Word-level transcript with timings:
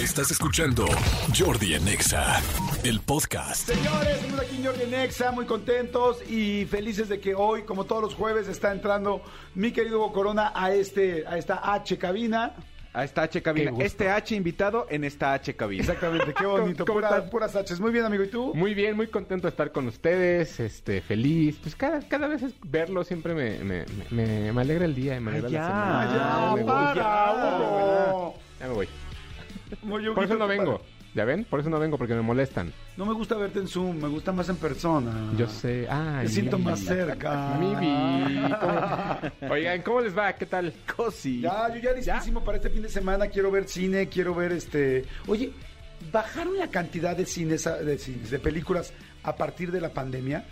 Estás 0.00 0.30
escuchando 0.30 0.86
Jordi 1.36 1.74
en 1.74 1.86
Exa, 1.88 2.40
el 2.84 3.00
podcast. 3.00 3.68
Señores, 3.68 4.16
estamos 4.16 4.40
aquí 4.40 4.56
en 4.56 4.64
Jordi 4.64 4.86
Nexa, 4.86 5.30
muy 5.32 5.44
contentos 5.46 6.18
y 6.28 6.64
felices 6.66 7.08
de 7.08 7.20
que 7.20 7.34
hoy, 7.34 7.62
como 7.64 7.84
todos 7.84 8.02
los 8.02 8.14
jueves, 8.14 8.48
está 8.48 8.72
entrando 8.72 9.20
mi 9.54 9.72
querido 9.72 9.98
Hugo 9.98 10.12
Corona 10.12 10.52
a 10.54 10.72
este, 10.72 11.26
a 11.26 11.36
esta 11.36 11.60
H 11.74 11.98
cabina. 11.98 12.54
A 12.92 13.04
esta 13.04 13.22
H 13.22 13.42
cabina. 13.42 13.72
Este 13.78 14.08
H 14.10 14.34
invitado 14.34 14.86
en 14.90 15.04
esta 15.04 15.34
H 15.34 15.54
cabina. 15.54 15.82
Exactamente, 15.82 16.32
qué 16.34 16.46
bonito, 16.46 16.84
¿Cómo 16.86 17.00
pura- 17.00 17.24
puras 17.30 17.54
H's. 17.54 17.78
Muy 17.80 17.92
bien, 17.92 18.04
amigo, 18.04 18.24
¿y 18.24 18.28
tú? 18.28 18.52
Muy 18.54 18.74
bien, 18.74 18.96
muy 18.96 19.06
contento 19.08 19.46
de 19.48 19.50
estar 19.50 19.70
con 19.70 19.86
ustedes, 19.86 20.58
este, 20.60 21.02
feliz. 21.02 21.58
Pues 21.62 21.76
cada, 21.76 22.00
cada 22.00 22.26
vez 22.26 22.42
es- 22.42 22.54
verlo 22.64 23.04
siempre 23.04 23.34
me, 23.34 23.58
me, 23.62 23.84
me, 24.10 24.52
me 24.52 24.60
alegra 24.62 24.86
el 24.86 24.94
día, 24.94 25.16
y 25.16 25.20
me 25.20 25.30
alegra 25.30 25.48
Ay, 25.48 25.52
la 25.54 25.60
ya. 25.60 25.66
semana. 25.66 26.00
Ah, 26.00 26.46
ya, 26.48 26.54
me 26.56 26.62
voy, 26.62 26.70
para, 26.72 26.94
ya, 26.94 28.32
ya 28.60 28.66
me 28.68 28.74
voy. 28.74 28.88
Por 30.14 30.24
eso 30.24 30.36
no 30.36 30.46
vengo, 30.46 30.80
¿ya 31.14 31.24
ven? 31.24 31.44
Por 31.44 31.60
eso 31.60 31.70
no 31.70 31.78
vengo, 31.78 31.96
porque 31.98 32.14
me 32.14 32.22
molestan. 32.22 32.72
No 32.96 33.06
me 33.06 33.12
gusta 33.14 33.36
verte 33.36 33.58
en 33.60 33.68
Zoom, 33.68 33.96
me 34.00 34.08
gusta 34.08 34.32
más 34.32 34.48
en 34.48 34.56
persona. 34.56 35.12
Yo 35.36 35.46
sé, 35.48 35.86
ay, 35.88 36.26
Te 36.26 36.32
siento 36.32 36.58
mi 36.58 36.64
más 36.64 36.80
cerca. 36.80 37.56
Mi 37.58 37.74
vida. 37.74 38.58
¿cómo- 39.40 39.52
Oigan, 39.54 39.82
¿cómo 39.82 40.00
les 40.00 40.16
va? 40.16 40.32
¿Qué 40.34 40.46
tal? 40.46 40.72
Cosi. 40.96 41.40
Ya, 41.40 41.68
yo 41.74 41.80
ya 41.80 41.92
listísimo 41.92 42.42
para 42.44 42.56
este 42.58 42.70
fin 42.70 42.82
de 42.82 42.88
semana. 42.88 43.26
Quiero 43.28 43.50
ver 43.50 43.68
cine, 43.68 44.08
quiero 44.08 44.34
ver 44.34 44.52
este. 44.52 45.04
Oye, 45.26 45.52
¿bajaron 46.12 46.56
la 46.58 46.68
cantidad 46.68 47.16
de 47.16 47.26
cines, 47.26 47.64
de 47.64 47.98
cines, 47.98 48.30
de 48.30 48.38
películas 48.38 48.92
a 49.22 49.36
partir 49.36 49.70
de 49.72 49.80
la 49.80 49.90
pandemia? 49.90 50.44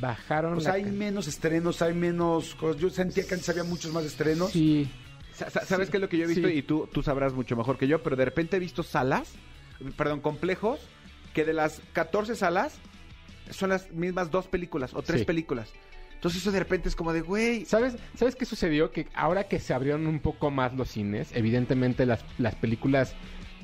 Bajaron 0.00 0.62
la 0.62 0.72
hay 0.72 0.84
menos 0.84 1.28
estrenos, 1.28 1.80
hay 1.80 1.94
menos 1.94 2.54
cosas. 2.56 2.80
Yo 2.80 2.90
sentía 2.90 3.24
que 3.24 3.34
antes 3.34 3.48
había 3.48 3.62
muchos 3.64 3.92
más 3.92 4.04
estrenos. 4.04 4.50
Sí, 4.50 4.90
Sa- 5.44 5.50
sa- 5.60 5.66
¿Sabes 5.66 5.90
qué 5.90 5.96
es 5.96 6.00
lo 6.00 6.08
que 6.08 6.18
yo 6.18 6.24
he 6.24 6.28
visto? 6.28 6.48
Sí. 6.48 6.54
Y 6.54 6.62
tú, 6.62 6.88
tú 6.92 7.02
sabrás 7.02 7.32
mucho 7.32 7.56
mejor 7.56 7.78
que 7.78 7.86
yo, 7.88 8.02
pero 8.02 8.16
de 8.16 8.24
repente 8.24 8.56
he 8.56 8.60
visto 8.60 8.82
salas, 8.82 9.32
perdón, 9.96 10.20
complejos, 10.20 10.80
que 11.34 11.44
de 11.44 11.52
las 11.52 11.80
14 11.92 12.36
salas 12.36 12.78
son 13.50 13.70
las 13.70 13.90
mismas 13.92 14.30
dos 14.30 14.46
películas 14.46 14.94
o 14.94 15.02
tres 15.02 15.20
Sí. 15.20 15.24
películas. 15.26 15.72
Entonces 16.14 16.40
eso 16.40 16.52
de 16.52 16.60
repente 16.60 16.88
es 16.88 16.94
como 16.94 17.12
de, 17.12 17.20
güey, 17.20 17.64
¿Sabes, 17.64 17.96
¿Sabes 18.16 18.36
qué 18.36 18.44
sucedió? 18.44 18.92
Que 18.92 19.08
ahora 19.14 19.44
que 19.48 19.58
se 19.58 19.74
abrieron 19.74 20.06
un 20.06 20.20
poco 20.20 20.50
más 20.52 20.72
los 20.74 20.88
cines, 20.88 21.30
evidentemente 21.34 22.06
las, 22.06 22.24
las 22.38 22.54
películas 22.54 23.14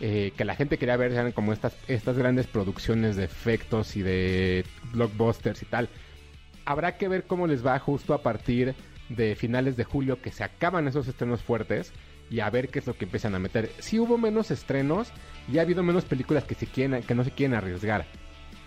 eh, 0.01 0.33
que 0.37 0.45
la 0.45 0.57
gente 0.57 0.77
quería 0.79 0.97
ver 0.97 1.13
eran 1.13 1.31
como 1.33 1.53
estas, 1.53 1.77
estas 1.87 2.19
grandes 2.19 2.47
producciones 2.49 3.15
de 3.17 3.25
efectos 3.25 3.95
y 3.97 4.03
de 4.03 4.65
blockbusters 4.93 5.63
y 5.63 5.67
tal. 5.67 5.89
Habrá 6.65 6.97
que 6.97 7.09
ver 7.09 7.25
cómo 7.25 7.47
les 7.47 7.65
va 7.65 7.79
justo 7.79 8.13
a 8.13 8.23
partir 8.23 8.75
de 9.09 9.35
finales 9.37 9.77
de 9.77 9.85
julio 9.85 10.21
que 10.21 10.31
se 10.33 10.45
acaban 10.45 10.87
esos 10.89 11.09
estrenos 11.09 11.43
fuertes 11.43 11.93
y 12.31 12.41
a 12.41 12.51
ver 12.51 12.69
qué 12.69 12.79
es 12.81 12.87
lo 12.87 12.95
que 12.97 13.07
empiezan 13.07 13.35
a 13.35 13.39
meter. 13.39 13.71
Si 13.79 13.99
hubo 13.99 14.19
menos 14.19 14.51
estrenos 14.51 15.11
y 15.51 15.59
ha 15.59 15.63
habido 15.63 15.83
menos 15.83 16.05
películas 16.05 16.45
que, 16.45 16.55
se 16.55 16.67
quieren, 16.67 17.03
que 17.03 17.15
no 17.15 17.25
se 17.25 17.31
quieren 17.31 17.55
arriesgar 17.57 18.07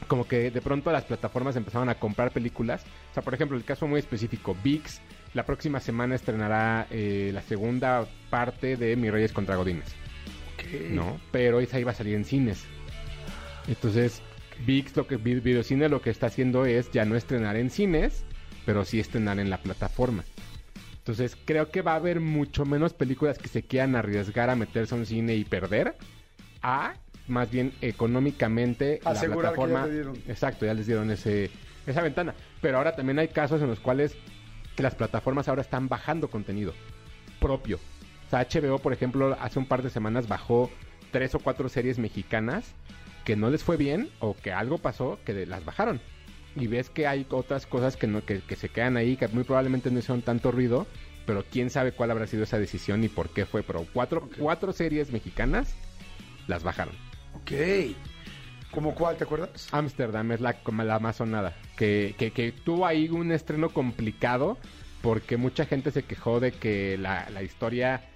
como 0.08 0.28
que 0.28 0.50
de 0.50 0.62
pronto 0.62 0.92
las 0.92 1.06
plataformas 1.06 1.56
empezaron 1.56 1.88
a 1.88 1.95
comprar 1.95 2.31
películas. 2.31 2.84
O 3.12 3.14
sea, 3.14 3.23
por 3.23 3.34
ejemplo, 3.36 3.56
el 3.56 3.64
caso 3.64 3.88
muy 3.88 4.00
específico, 4.00 4.58
VIX, 4.64 5.00
la 5.36 5.45
próxima 5.45 5.80
semana 5.80 6.16
estrenará 6.16 6.88
eh, 6.89 7.30
la 7.34 7.42
segunda 7.44 8.08
parte 8.31 8.75
de 8.78 8.95
Mi 8.95 9.09
Reyes 9.12 9.31
contra 9.31 9.56
Godines. 9.56 9.95
¿no? 10.89 11.22
Pero 11.31 11.59
esa 11.59 11.80
iba 11.80 11.92
a 11.92 11.94
salir 11.95 12.16
en 12.16 12.25
cines. 12.25 12.66
Entonces, 13.67 14.22
VIX, 14.66 14.95
lo 14.97 15.08
que 15.08 15.17
Vi- 15.17 15.39
Videocine 15.39 15.88
lo 15.88 16.02
que 16.02 16.09
está 16.09 16.28
haciendo 16.28 16.66
es 16.66 16.92
ya 16.92 17.06
no 17.06 17.16
estrenar 17.16 17.56
en 17.56 17.69
cines, 17.69 18.25
pero 18.65 18.85
sí 18.85 18.99
estrenar 18.99 19.39
en 19.39 19.49
la 19.49 19.57
plataforma. 19.57 20.23
Entonces, 20.97 21.35
creo 21.45 21.69
que 21.69 21.81
va 21.81 21.93
a 21.93 21.95
haber 21.95 22.19
mucho 22.19 22.63
menos 22.65 22.93
películas 22.93 23.37
que 23.39 23.47
se 23.47 23.63
quieran 23.63 23.95
arriesgar 23.95 24.49
a 24.49 24.55
meterse 24.55 24.93
a 24.93 24.97
un 24.99 25.05
cine 25.05 25.35
y 25.35 25.43
perder, 25.45 25.95
a 26.61 26.93
más 27.27 27.49
bien 27.49 27.73
económicamente 27.81 28.99
la 29.03 29.11
Asegurar 29.11 29.53
que 29.53 29.59
ya 29.59 29.65
plataforma. 29.65 29.87
dieron. 29.87 30.15
Exacto, 30.27 30.65
ya 30.65 30.73
les 30.73 30.85
dieron 30.85 31.09
ese, 31.09 31.49
esa 31.87 32.01
ventana. 32.01 32.35
Pero 32.61 32.77
ahora 32.77 32.95
también 32.95 33.17
hay 33.19 33.29
casos 33.29 33.61
en 33.61 33.67
los 33.67 33.79
cuales 33.79 34.16
las 34.77 34.95
plataformas 34.95 35.47
ahora 35.47 35.61
están 35.61 35.88
bajando 35.88 36.29
contenido 36.29 36.73
propio. 37.39 37.79
O 38.27 38.29
sea, 38.29 38.47
HBO, 38.47 38.79
por 38.79 38.94
ejemplo, 38.94 39.38
hace 39.39 39.59
un 39.59 39.66
par 39.66 39.81
de 39.83 39.89
semanas 39.89 40.27
bajó 40.27 40.71
tres 41.11 41.35
o 41.35 41.39
cuatro 41.39 41.69
series 41.69 42.00
mexicanas 42.00 42.73
que 43.25 43.35
no 43.35 43.50
les 43.50 43.63
fue 43.63 43.77
bien 43.77 44.09
o 44.19 44.35
que 44.35 44.51
algo 44.51 44.77
pasó 44.77 45.19
que 45.25 45.45
las 45.45 45.66
bajaron. 45.66 46.01
Y 46.56 46.67
ves 46.67 46.89
que 46.89 47.07
hay 47.07 47.25
otras 47.29 47.66
cosas 47.66 47.95
que, 47.95 48.07
no, 48.07 48.25
que, 48.25 48.41
que 48.41 48.56
se 48.56 48.69
quedan 48.69 48.97
ahí, 48.97 49.16
que 49.16 49.28
muy 49.29 49.44
probablemente 49.44 49.89
no 49.89 50.00
hicieron 50.00 50.22
tanto 50.22 50.51
ruido, 50.51 50.85
pero 51.25 51.45
quién 51.50 51.69
sabe 51.69 51.91
cuál 51.94 52.12
habrá 52.12 52.28
sido 52.28 52.44
esa 52.44 52.59
decisión 52.59 53.03
y 53.03 53.09
por 53.09 53.29
qué 53.29 53.45
fue. 53.45 53.63
Pero 53.63 53.85
cuatro, 53.94 54.29
cuatro 54.38 54.73
series 54.73 55.12
mexicanas 55.12 55.75
las 56.47 56.63
bajaron. 56.63 56.94
Ok. 57.35 57.51
¿Cómo 58.72 58.95
cuál, 58.95 59.17
te 59.17 59.25
acuerdas? 59.25 59.67
Amsterdam 59.72 60.31
es 60.31 60.41
la, 60.41 60.53
como 60.62 60.84
la 60.84 61.00
más 61.00 61.17
sonada. 61.17 61.56
Que, 61.78 62.16
que, 62.17 62.31
que 62.31 62.51
tuvo 62.51 62.85
ahí 62.85 63.09
un 63.09 63.31
estreno 63.31 63.69
complicado 63.69 64.57
porque 65.01 65.38
mucha 65.38 65.66
gente 65.66 65.91
se 65.91 66.03
quejó 66.03 66.39
de 66.39 66.51
que 66.51 66.97
la, 66.97 67.29
la 67.29 67.44
historia... 67.44 68.07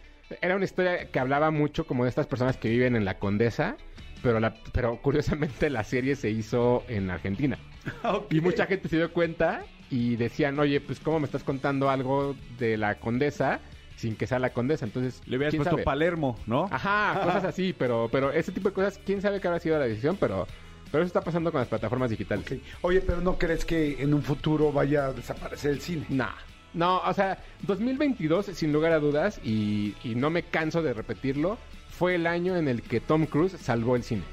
Era 0.41 0.55
una 0.55 0.65
historia 0.65 1.11
que 1.11 1.19
hablaba 1.19 1.51
mucho 1.51 1.85
como 1.85 2.03
de 2.03 2.09
estas 2.09 2.25
personas 2.25 2.57
que 2.57 2.69
viven 2.69 2.95
en 2.95 3.05
la 3.05 3.19
Condesa, 3.19 3.77
pero, 4.23 4.39
la, 4.39 4.55
pero 4.71 5.01
curiosamente 5.01 5.69
la 5.69 5.83
serie 5.83 6.15
se 6.15 6.29
hizo 6.29 6.83
en 6.87 7.09
Argentina. 7.11 7.59
Y 8.29 8.41
mucha 8.41 8.65
gente 8.65 8.89
se 8.89 8.97
dio 8.97 9.11
cuenta 9.11 9.63
y 9.89 10.15
decían, 10.15 10.57
oye, 10.59 10.81
pues 10.81 10.99
¿cómo 10.99 11.19
me 11.19 11.25
estás 11.25 11.43
contando 11.43 11.89
algo 11.89 12.35
de 12.57 12.77
la 12.77 12.95
Condesa 12.95 13.59
sin 13.95 14.15
que 14.15 14.27
sea 14.27 14.39
la 14.39 14.51
Condesa? 14.51 14.85
Entonces, 14.85 15.21
le 15.25 15.37
hubieras 15.37 15.51
¿quién 15.51 15.59
puesto 15.61 15.75
sabe? 15.75 15.83
Palermo, 15.83 16.37
¿no? 16.47 16.67
Ajá, 16.71 17.21
cosas 17.23 17.45
así, 17.45 17.73
pero, 17.77 18.09
pero 18.11 18.31
ese 18.31 18.51
tipo 18.51 18.69
de 18.69 18.75
cosas, 18.75 18.99
quién 19.05 19.21
sabe 19.21 19.39
qué 19.39 19.47
habrá 19.47 19.59
sido 19.59 19.77
la 19.79 19.85
decisión, 19.85 20.17
pero, 20.19 20.47
pero 20.91 21.03
eso 21.03 21.07
está 21.07 21.21
pasando 21.21 21.51
con 21.51 21.59
las 21.59 21.67
plataformas 21.67 22.09
digitales. 22.09 22.45
Oye, 22.81 23.01
pero 23.01 23.21
¿no 23.21 23.37
crees 23.37 23.63
que 23.65 24.01
en 24.01 24.13
un 24.13 24.21
futuro 24.23 24.71
vaya 24.71 25.05
a 25.07 25.13
desaparecer 25.13 25.71
el 25.71 25.81
cine? 25.81 26.05
Nah. 26.09 26.33
No, 26.73 26.97
o 27.05 27.13
sea, 27.13 27.37
2022, 27.61 28.47
sin 28.47 28.73
lugar 28.73 28.91
a 28.91 28.99
dudas, 28.99 29.39
y, 29.45 29.95
y 30.03 30.15
no 30.15 30.29
me 30.29 30.43
canso 30.43 30.81
de 30.81 30.93
repetirlo, 30.93 31.57
fue 31.89 32.15
el 32.15 32.27
año 32.27 32.57
en 32.57 32.67
el 32.67 32.81
que 32.81 32.99
Tom 32.99 33.27
Cruise 33.27 33.53
salvó 33.61 33.95
el 33.95 34.03
cine. 34.03 34.23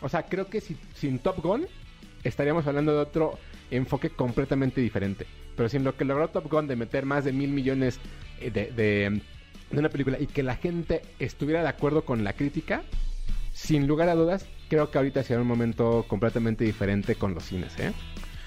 O 0.00 0.08
sea, 0.08 0.22
creo 0.24 0.46
que 0.48 0.62
si- 0.62 0.78
sin 0.94 1.18
Top 1.18 1.42
Gun 1.42 1.66
estaríamos 2.24 2.66
hablando 2.66 2.92
de 2.92 2.98
otro 2.98 3.38
enfoque 3.70 4.10
completamente 4.10 4.80
diferente. 4.80 5.26
Pero 5.56 5.68
sin 5.68 5.84
lo 5.84 5.96
que 5.96 6.04
logró 6.04 6.28
Top 6.28 6.50
Gun 6.50 6.66
de 6.66 6.76
meter 6.76 7.04
más 7.04 7.24
de 7.24 7.32
mil 7.32 7.50
millones 7.50 7.98
eh, 8.40 8.50
de, 8.50 8.70
de, 8.72 9.20
de 9.70 9.78
una 9.78 9.88
película 9.88 10.18
y 10.20 10.26
que 10.26 10.42
la 10.42 10.56
gente 10.56 11.02
estuviera 11.18 11.62
de 11.62 11.68
acuerdo 11.68 12.04
con 12.04 12.24
la 12.24 12.32
crítica, 12.34 12.82
sin 13.52 13.86
lugar 13.86 14.08
a 14.08 14.14
dudas, 14.14 14.46
creo 14.68 14.90
que 14.90 14.98
ahorita 14.98 15.22
será 15.22 15.40
un 15.40 15.46
momento 15.46 16.04
completamente 16.08 16.64
diferente 16.64 17.16
con 17.16 17.34
los 17.34 17.44
cines, 17.44 17.78
¿eh? 17.78 17.92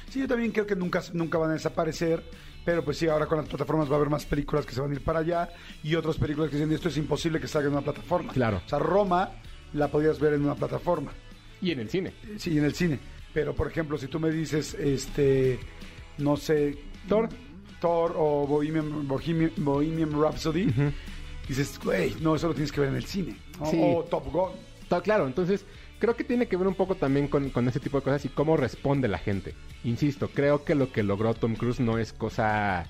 Sí, 0.10 0.20
yo 0.22 0.28
también 0.28 0.52
creo 0.52 0.66
que 0.66 0.76
nunca, 0.76 1.02
nunca 1.14 1.38
van 1.38 1.52
a 1.52 1.54
desaparecer, 1.54 2.24
pero 2.64 2.84
pues 2.84 2.98
sí, 2.98 3.08
ahora 3.08 3.26
con 3.28 3.38
las 3.38 3.48
plataformas 3.48 3.90
va 3.90 3.94
a 3.94 3.98
haber 3.98 4.10
más 4.10 4.26
películas 4.26 4.66
que 4.66 4.74
se 4.74 4.82
van 4.82 4.92
a 4.92 4.94
ir 4.94 5.04
para 5.04 5.20
allá 5.20 5.50
y 5.84 5.94
otras 5.96 6.18
películas 6.18 6.50
que 6.50 6.56
dicen 6.58 6.72
esto 6.72 6.90
es 6.90 6.98
imposible 6.98 7.40
que 7.40 7.48
salga 7.48 7.68
en 7.68 7.74
una 7.74 7.84
plataforma. 7.84 8.34
Claro. 8.34 8.62
O 8.66 8.70
sea, 8.70 8.80
Roma 8.80 9.32
la 9.74 9.90
podías 9.90 10.20
ver 10.20 10.34
en 10.34 10.44
una 10.44 10.56
plataforma, 10.56 11.12
Y 11.62 11.72
en 11.72 11.82
el 11.82 11.90
cine. 11.90 12.14
sí, 12.38 12.58
en 12.58 12.64
el 12.66 12.74
cine. 12.74 13.00
Pero, 13.36 13.54
por 13.54 13.68
ejemplo, 13.68 13.98
si 14.00 14.08
tú 14.08 14.20
me 14.20 14.32
dices, 14.32 14.74
este, 14.74 15.60
no 16.18 16.38
sé, 16.38 16.76
Thor, 17.08 17.30
Thor 17.82 18.14
o 18.18 18.48
Bohemian, 18.48 19.08
Bohemian, 19.08 19.52
Bohemian 19.58 20.12
Rhapsody, 20.20 20.74
dices, 21.48 21.78
güey, 21.84 22.16
no, 22.22 22.36
eso 22.36 22.48
lo 22.48 22.54
tienes 22.56 22.72
que 22.72 22.80
ver 22.82 22.90
en 22.90 22.96
el 22.96 23.06
cine. 23.06 23.36
¿no? 23.60 23.66
Sí. 23.68 23.78
O 23.80 24.04
Top 24.06 24.32
Gun. 24.32 24.52
Está 24.82 25.02
claro, 25.02 25.28
entonces 25.28 25.66
creo 26.00 26.16
que 26.16 26.24
tiene 26.24 26.48
que 26.48 26.56
ver 26.58 26.68
un 26.68 26.76
poco 26.76 26.96
también 26.96 27.28
con, 27.28 27.50
con 27.50 27.68
ese 27.68 27.80
tipo 27.80 27.98
de 27.98 28.04
cosas 28.04 28.24
y 28.26 28.30
cómo 28.30 28.56
responde 28.58 29.08
la 29.10 29.18
gente. 29.18 29.54
Insisto, 29.84 30.30
creo 30.30 30.64
que 30.64 30.74
lo 30.76 30.92
que 30.92 31.04
logró 31.04 31.34
Tom 31.34 31.56
Cruise 31.56 31.80
no 31.80 31.98
es 32.00 32.14
cosa... 32.14 32.88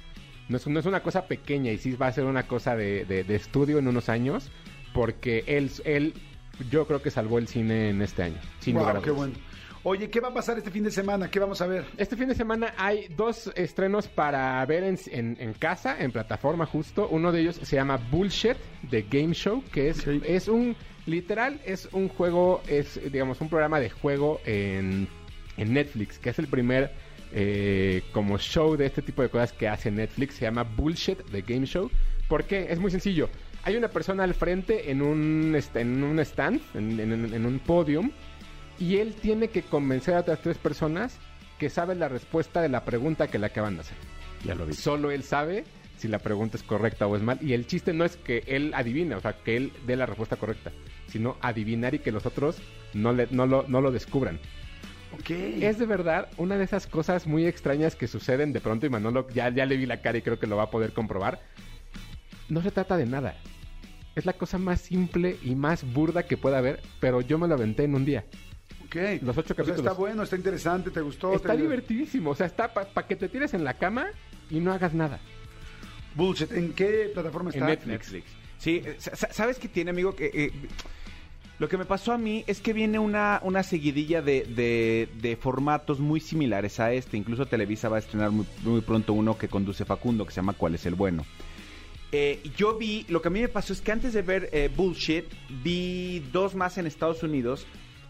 No 0.47 0.57
es, 0.57 0.67
no 0.67 0.79
es 0.79 0.85
una 0.85 1.01
cosa 1.01 1.25
pequeña 1.25 1.71
y 1.71 1.79
sí 1.79 1.93
va 1.95 2.05
a 2.07 2.11
ser 2.11 2.25
una 2.25 2.45
cosa 2.45 2.75
de, 2.75 3.03
de- 3.05 3.23
de 3.23 3.35
estudio 3.35 3.79
en 3.79 3.87
unos 3.87 4.09
años 4.09 4.51
porque 4.93 5.43
él, 5.47 5.71
él 5.85 6.13
yo 6.69 6.85
creo 6.85 7.01
que 7.01 7.09
salvó 7.09 7.39
el 7.39 7.47
cine 7.47 7.89
en 7.89 8.03
este 8.03 8.21
año. 8.21 8.37
Sin 8.59 8.75
lugar 8.75 8.93
Wow, 8.97 9.03
qué 9.03 9.09
bueno. 9.11 9.33
Oye, 9.87 10.09
¿qué 10.09 10.19
va 10.19 10.29
a 10.29 10.33
pasar 10.33 10.57
este 10.57 10.71
fin 10.71 10.83
de 10.83 10.89
semana? 10.89 11.29
¿Qué 11.29 11.39
vamos 11.39 11.61
a 11.61 11.67
ver? 11.67 11.85
Este 11.97 12.15
fin 12.17 12.27
de 12.27 12.33
semana 12.33 12.73
hay 12.75 13.07
dos 13.15 13.51
estrenos 13.55 14.07
para 14.07 14.65
ver 14.65 14.83
en, 14.83 14.97
en- 15.11 15.37
en 15.39 15.53
casa, 15.53 15.95
en 15.99 16.11
plataforma 16.11 16.65
justo. 16.65 17.07
Uno 17.09 17.31
de 17.31 17.41
ellos 17.41 17.59
se 17.61 17.75
llama 17.75 17.97
Bullshit 17.97 18.57
de 18.81 19.03
Game 19.03 19.35
Show, 19.35 19.63
que 19.71 19.89
es, 19.89 20.07
es 20.07 20.47
un, 20.47 20.75
literal, 21.05 21.61
es 21.65 21.87
un 21.91 22.09
juego, 22.09 22.63
es 22.67 22.99
digamos 23.11 23.39
un 23.41 23.49
programa 23.49 23.79
de 23.79 23.91
juego 23.91 24.41
en, 24.45 25.07
en 25.55 25.73
Netflix, 25.73 26.17
que 26.17 26.31
es 26.31 26.39
el 26.39 26.47
primer 26.47 26.91
eh, 27.31 28.01
como 28.11 28.39
show 28.39 28.75
de 28.75 28.87
este 28.87 29.03
tipo 29.03 29.21
de 29.21 29.29
cosas 29.29 29.53
que 29.53 29.67
hace 29.67 29.91
Netflix. 29.91 30.33
Se 30.33 30.45
llama 30.45 30.63
Bullshit 30.63 31.19
de 31.27 31.43
Game 31.43 31.67
Show. 31.67 31.91
¿Por 32.27 32.45
qué? 32.45 32.65
Es 32.71 32.79
muy 32.79 32.89
sencillo. 32.89 33.29
Hay 33.61 33.75
una 33.75 33.89
persona 33.89 34.23
al 34.23 34.33
frente 34.33 34.89
en 34.89 35.03
un, 35.03 35.55
en 35.75 36.03
un 36.03 36.19
stand, 36.21 36.59
en, 36.73 36.99
en- 36.99 37.33
en 37.35 37.45
un 37.45 37.59
podium, 37.59 38.09
y 38.79 38.97
él 38.97 39.15
tiene 39.15 39.49
que 39.49 39.63
convencer 39.63 40.15
a 40.15 40.21
otras 40.21 40.41
tres 40.41 40.57
personas 40.57 41.19
que 41.57 41.69
saben 41.69 41.99
la 41.99 42.09
respuesta 42.09 42.61
de 42.61 42.69
la 42.69 42.83
pregunta 42.83 43.27
que 43.27 43.39
le 43.39 43.45
acaban 43.45 43.75
de 43.75 43.81
hacer. 43.81 43.97
Ya 44.43 44.55
lo 44.55 44.65
vi. 44.65 44.73
Solo 44.73 45.11
él 45.11 45.23
sabe 45.23 45.63
si 45.97 46.07
la 46.07 46.19
pregunta 46.19 46.57
es 46.57 46.63
correcta 46.63 47.07
o 47.07 47.15
es 47.15 47.21
mal. 47.21 47.39
Y 47.41 47.53
el 47.53 47.67
chiste 47.67 47.93
no 47.93 48.05
es 48.05 48.17
que 48.17 48.43
él 48.47 48.73
adivine, 48.73 49.15
o 49.15 49.21
sea, 49.21 49.33
que 49.33 49.55
él 49.55 49.71
dé 49.85 49.95
la 49.95 50.05
respuesta 50.05 50.35
correcta, 50.35 50.71
sino 51.07 51.37
adivinar 51.41 51.95
y 51.95 51.99
que 51.99 52.11
los 52.11 52.25
otros 52.25 52.57
no, 52.93 53.13
le, 53.13 53.27
no, 53.31 53.45
lo, 53.45 53.65
no 53.67 53.81
lo 53.81 53.91
descubran. 53.91 54.39
Ok. 55.13 55.29
Es 55.29 55.79
de 55.79 55.85
verdad 55.85 56.27
una 56.37 56.57
de 56.57 56.65
esas 56.65 56.87
cosas 56.87 57.25
muy 57.25 57.47
extrañas 57.47 57.95
que 57.95 58.07
suceden 58.07 58.51
de 58.51 58.59
pronto 58.59 58.85
y 58.85 58.89
Manolo 58.89 59.27
ya, 59.29 59.49
ya 59.49 59.65
le 59.65 59.77
vi 59.77 59.85
la 59.85 60.01
cara 60.01 60.17
y 60.17 60.21
creo 60.21 60.39
que 60.39 60.47
lo 60.47 60.57
va 60.57 60.63
a 60.63 60.71
poder 60.71 60.91
comprobar. 60.91 61.39
No 62.49 62.61
se 62.61 62.71
trata 62.71 62.97
de 62.97 63.05
nada. 63.05 63.35
Es 64.15 64.25
la 64.25 64.33
cosa 64.33 64.57
más 64.57 64.81
simple 64.81 65.37
y 65.43 65.55
más 65.55 65.83
burda 65.93 66.23
que 66.23 66.37
pueda 66.37 66.57
haber, 66.57 66.81
pero 66.99 67.21
yo 67.21 67.37
me 67.37 67.47
lo 67.47 67.55
aventé 67.55 67.83
en 67.83 67.95
un 67.95 68.05
día. 68.05 68.25
Ok. 68.95 69.21
Los 69.23 69.37
ocho 69.37 69.53
O 69.53 69.55
sea, 69.55 69.55
capítulos. 69.55 69.79
está 69.79 69.93
bueno, 69.93 70.23
está 70.23 70.35
interesante, 70.35 70.89
¿te 70.91 71.01
gustó? 71.01 71.33
Está 71.33 71.53
¿Te- 71.55 71.61
divertidísimo, 71.61 72.31
o 72.31 72.35
sea, 72.35 72.45
está 72.47 72.73
para 72.73 73.07
que 73.07 73.15
te 73.15 73.27
tires 73.29 73.53
en 73.53 73.63
la 73.63 73.73
cama 73.75 74.07
y 74.49 74.59
no 74.59 74.71
hagas 74.71 74.93
nada. 74.93 75.19
Bullshit. 76.15 76.51
¿En 76.53 76.73
qué 76.73 77.11
plataforma 77.13 77.49
En 77.51 77.55
está? 77.55 77.67
Netflix. 77.67 78.23
Sí, 78.57 78.81
eh, 78.85 78.95
sa- 78.99 79.15
sa- 79.15 79.33
¿sabes 79.33 79.59
qué 79.59 79.67
tiene, 79.67 79.91
amigo? 79.91 80.15
Que 80.15 80.31
eh, 80.33 80.51
lo 81.59 81.67
que 81.67 81.77
me 81.77 81.83
pasó 81.85 82.13
a 82.13 82.17
mí 82.17 82.43
es 82.47 82.61
que 82.61 82.71
viene 82.73 82.97
una, 82.99 83.41
una 83.43 83.63
seguidilla 83.63 84.21
de, 84.21 84.43
de- 84.45 85.09
de 85.21 85.35
formatos 85.35 85.99
muy 85.99 86.21
similares 86.21 86.79
a 86.79 86.93
este. 86.93 87.17
Incluso 87.17 87.45
Televisa 87.45 87.89
va 87.89 87.97
a 87.97 87.99
estrenar 87.99 88.31
muy, 88.31 88.45
muy 88.63 88.79
pronto 88.81 89.11
uno 89.13 89.37
que 89.37 89.49
conduce 89.49 89.83
Facundo, 89.83 90.25
que 90.25 90.31
se 90.31 90.37
llama 90.37 90.53
¿Cuál 90.53 90.75
es 90.75 90.85
el 90.85 90.95
bueno? 90.95 91.25
Eh, 92.13 92.41
yo 92.55 92.77
vi, 92.77 93.05
lo 93.09 93.21
que 93.21 93.27
a 93.27 93.31
mí 93.31 93.41
me 93.41 93.49
pasó 93.49 93.73
es 93.73 93.81
que 93.81 93.91
antes 93.91 94.13
de 94.13 94.21
ver 94.21 94.49
eh, 94.53 94.69
Bullshit, 94.73 95.25
vi 95.63 96.19
dos 96.31 96.55
más 96.55 96.77
en 96.77 96.87
Estados 96.87 97.23
Unidos 97.23 97.65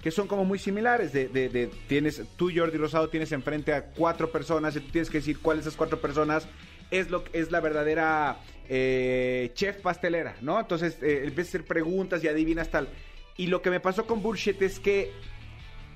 que 0.05 0.11
son 0.11 0.27
como 0.27 0.45
muy 0.45 0.59
similares. 0.59 1.11
De, 1.13 1.27
de- 1.29 1.49
de- 1.49 1.65
tienes, 1.87 2.21
tú, 2.37 2.51
Jordi 2.55 2.77
Rosado, 2.77 3.09
tienes 3.09 3.31
enfrente 3.31 3.73
a 3.73 3.85
cuatro 3.85 4.31
personas 4.31 4.75
y 4.75 4.79
tú 4.81 4.91
tienes 4.91 5.09
que 5.09 5.17
decir 5.17 5.39
cuáles 5.39 5.65
de 5.65 5.69
esas 5.69 5.77
cuatro 5.79 5.99
personas 5.99 6.47
es, 6.91 7.09
lo, 7.09 7.23
es 7.33 7.49
la 7.51 7.59
verdadera 7.59 8.37
eh, 8.69 9.49
chef 9.55 9.77
pastelera, 9.77 10.35
¿no? 10.41 10.59
Entonces 10.59 10.99
eh, 11.01 11.23
empiezas 11.25 11.55
a 11.55 11.57
hacer 11.57 11.65
preguntas 11.67 12.23
y 12.23 12.27
adivinas 12.27 12.69
tal. 12.69 12.87
Y 13.35 13.47
lo 13.47 13.63
que 13.63 13.71
me 13.71 13.79
pasó 13.79 14.05
con 14.05 14.21
Bullshit 14.21 14.61
es 14.61 14.79
que 14.79 15.11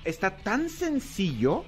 está 0.04 0.36
tan 0.38 0.68
sencillo 0.70 1.64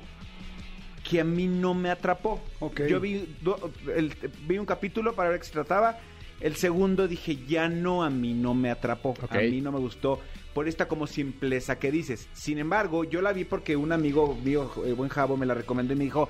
que 1.08 1.20
a 1.20 1.24
mí 1.24 1.46
no 1.46 1.74
me 1.74 1.90
atrapó. 1.90 2.42
Ok. 2.58 2.82
Yo 2.88 2.98
vi, 2.98 3.36
do- 3.40 3.72
el- 3.94 4.12
vi 4.48 4.58
un 4.58 4.66
capítulo 4.66 5.14
para 5.14 5.30
ver 5.30 5.38
qué 5.38 5.46
se 5.46 5.52
trataba. 5.52 6.00
El 6.42 6.56
segundo 6.56 7.08
dije, 7.08 7.38
ya 7.46 7.68
no, 7.68 8.02
a 8.02 8.10
mí 8.10 8.34
no 8.34 8.52
me 8.52 8.70
atrapó. 8.70 9.14
A 9.30 9.38
mí 9.50 9.60
no 9.60 9.72
me 9.72 9.78
gustó 9.78 10.20
por 10.52 10.66
esta 10.68 10.88
como 10.88 11.06
simpleza 11.06 11.78
que 11.78 11.90
dices. 11.90 12.28
Sin 12.34 12.58
embargo, 12.58 13.04
yo 13.04 13.22
la 13.22 13.32
vi 13.32 13.44
porque 13.44 13.76
un 13.76 13.92
amigo 13.92 14.34
mío, 14.44 14.70
eh, 14.84 14.92
buen 14.92 15.08
Javo, 15.08 15.36
me 15.36 15.46
la 15.46 15.54
recomendó 15.54 15.92
y 15.94 15.96
me 15.96 16.04
dijo, 16.04 16.28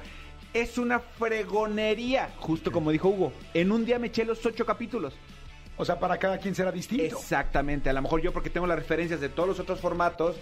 es 0.52 0.76
una 0.78 1.00
fregonería, 1.00 2.30
justo 2.38 2.70
como 2.70 2.90
dijo 2.90 3.08
Hugo. 3.08 3.32
En 3.54 3.72
un 3.72 3.84
día 3.84 3.98
me 3.98 4.08
eché 4.08 4.24
los 4.24 4.44
ocho 4.44 4.64
capítulos. 4.66 5.14
O 5.78 5.84
sea, 5.84 5.98
para 5.98 6.18
cada 6.18 6.38
quien 6.38 6.54
será 6.54 6.70
distinto. 6.70 7.04
Exactamente, 7.04 7.88
a 7.88 7.92
lo 7.94 8.02
mejor 8.02 8.20
yo 8.20 8.32
porque 8.32 8.50
tengo 8.50 8.66
las 8.66 8.78
referencias 8.78 9.20
de 9.20 9.30
todos 9.30 9.48
los 9.48 9.58
otros 9.60 9.80
formatos, 9.80 10.36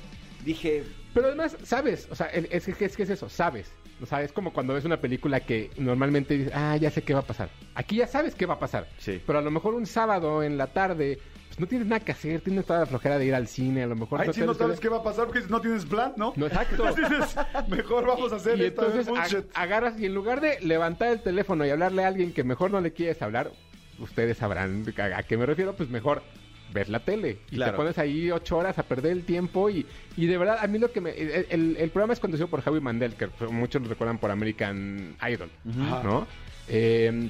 dije, 0.44 0.84
Pero 1.14 1.28
además, 1.28 1.56
sabes, 1.62 2.08
o 2.10 2.14
sea, 2.16 2.26
el- 2.26 2.48
es, 2.50 2.64
que- 2.64 2.84
es 2.84 2.96
que 2.96 3.02
es 3.04 3.10
eso, 3.10 3.28
sabes. 3.28 3.70
O 4.02 4.06
sea, 4.06 4.22
es 4.22 4.32
como 4.32 4.52
cuando 4.52 4.74
ves 4.74 4.84
una 4.84 4.98
película 5.00 5.40
que 5.40 5.70
normalmente 5.76 6.36
dices, 6.36 6.52
ah, 6.54 6.76
ya 6.76 6.90
sé 6.90 7.02
qué 7.02 7.12
va 7.14 7.20
a 7.20 7.26
pasar. 7.26 7.50
Aquí 7.74 7.96
ya 7.96 8.06
sabes 8.06 8.34
qué 8.34 8.46
va 8.46 8.54
a 8.54 8.58
pasar. 8.58 8.88
Sí. 8.98 9.20
Pero 9.26 9.38
a 9.38 9.42
lo 9.42 9.50
mejor 9.50 9.74
un 9.74 9.84
sábado 9.86 10.42
en 10.42 10.56
la 10.56 10.68
tarde, 10.68 11.18
pues 11.48 11.60
no 11.60 11.66
tienes 11.66 11.86
nada 11.86 12.00
que 12.00 12.12
hacer, 12.12 12.40
tienes 12.40 12.64
toda 12.64 12.80
la 12.80 12.86
flojera 12.86 13.18
de 13.18 13.26
ir 13.26 13.34
al 13.34 13.46
cine, 13.46 13.82
a 13.82 13.86
lo 13.86 13.96
mejor... 13.96 14.20
Sí 14.20 14.26
no 14.28 14.32
tienes 14.32 14.56
sabes 14.56 14.76
que- 14.80 14.82
qué 14.84 14.88
va 14.88 14.98
a 14.98 15.02
pasar 15.02 15.26
porque 15.26 15.42
no 15.48 15.60
tienes 15.60 15.84
plan, 15.84 16.14
¿no? 16.16 16.32
No, 16.36 16.46
exacto. 16.46 16.84
Dices, 16.96 17.36
mejor 17.68 18.06
vamos 18.06 18.32
a 18.32 18.36
hacer 18.36 18.58
y 18.58 18.64
esta 18.64 18.86
entonces 18.86 19.08
ag- 19.08 19.44
agarras 19.54 20.00
y 20.00 20.06
en 20.06 20.14
lugar 20.14 20.40
de 20.40 20.58
levantar 20.60 21.08
el 21.08 21.20
teléfono 21.20 21.66
y 21.66 21.70
hablarle 21.70 22.04
a 22.04 22.08
alguien 22.08 22.32
que 22.32 22.42
mejor 22.44 22.70
no 22.70 22.80
le 22.80 22.92
quieres 22.92 23.20
hablar, 23.20 23.50
ustedes 23.98 24.38
sabrán 24.38 24.84
a 25.14 25.22
qué 25.24 25.36
me 25.36 25.44
refiero, 25.44 25.74
pues 25.74 25.90
mejor 25.90 26.22
ver 26.72 26.88
la 26.88 27.00
tele. 27.00 27.38
Y 27.50 27.56
Claro. 27.56 27.72
te 27.72 27.76
pones 27.76 27.98
ahí 27.98 28.30
ocho 28.30 28.56
horas 28.58 28.78
a 28.78 28.82
perder 28.82 29.12
el 29.12 29.24
tiempo 29.24 29.68
y, 29.70 29.86
y 30.16 30.26
de 30.26 30.38
verdad, 30.38 30.58
a 30.60 30.66
mí 30.66 30.78
lo 30.78 30.90
que 30.92 31.00
me... 31.00 31.10
El, 31.10 31.46
el- 31.50 31.76
el 31.78 31.90
programa 31.90 32.12
es 32.12 32.20
conducido 32.20 32.48
por 32.48 32.62
Javi 32.62 32.80
Mandel, 32.80 33.14
que 33.14 33.28
muchos 33.50 33.82
lo 33.82 33.88
recuerdan 33.88 34.18
por 34.18 34.30
American 34.30 35.16
Idol. 35.28 35.50
¿no? 35.64 36.26
Eh, 36.68 37.28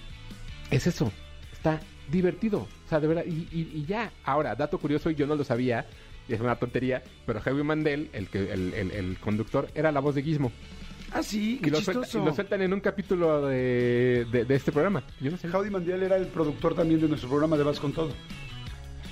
es 0.71 0.87
eso, 0.87 1.11
está 1.53 1.81
divertido, 2.11 2.59
o 2.61 2.89
sea, 2.89 3.01
de 3.01 3.07
verdad, 3.09 3.25
y, 3.27 3.49
y- 3.53 3.71
y 3.75 3.85
ya. 3.87 4.13
Ahora, 4.25 4.55
dato 4.55 4.79
curioso, 4.79 5.11
y 5.11 5.15
yo 5.15 5.27
no 5.27 5.35
lo 5.37 5.45
sabía, 5.45 5.87
y 6.29 6.35
es 6.35 6.41
una 6.41 6.57
tontería, 6.57 7.03
pero 7.27 7.41
Javi 7.41 7.63
Mandel, 7.63 8.11
el, 8.13 8.29
que, 8.29 8.53
el, 8.53 8.75
el- 8.75 9.19
conductor, 9.19 9.69
era 9.75 9.91
la 9.93 10.01
voz 10.01 10.15
de 10.15 10.23
Gizmo. 10.23 10.53
Ah, 11.13 11.23
sí, 11.25 11.59
qué 11.61 11.69
Y 11.69 11.73
lo, 11.73 11.81
suelta- 11.81 12.03
chistoso. 12.05 12.23
y 12.23 12.27
lo 12.29 12.35
sueltan 12.35 12.63
en 12.63 12.73
un 12.73 12.79
capítulo 12.81 13.47
de, 13.49 14.27
de- 14.31 14.45
de 14.45 14.55
este 14.55 14.71
programa. 14.71 15.03
Yo 15.21 15.31
no 15.33 15.37
sé. 15.37 15.49
Jaudi 15.49 15.69
Mandiel 15.71 16.03
era 16.05 16.17
el 16.17 16.27
productor 16.27 16.75
también 16.77 17.01
de 17.01 17.09
nuestro 17.09 17.29
programa 17.29 17.57
de 17.57 17.65
Vas 17.65 17.81
con 17.81 17.93
Todo. 17.93 18.13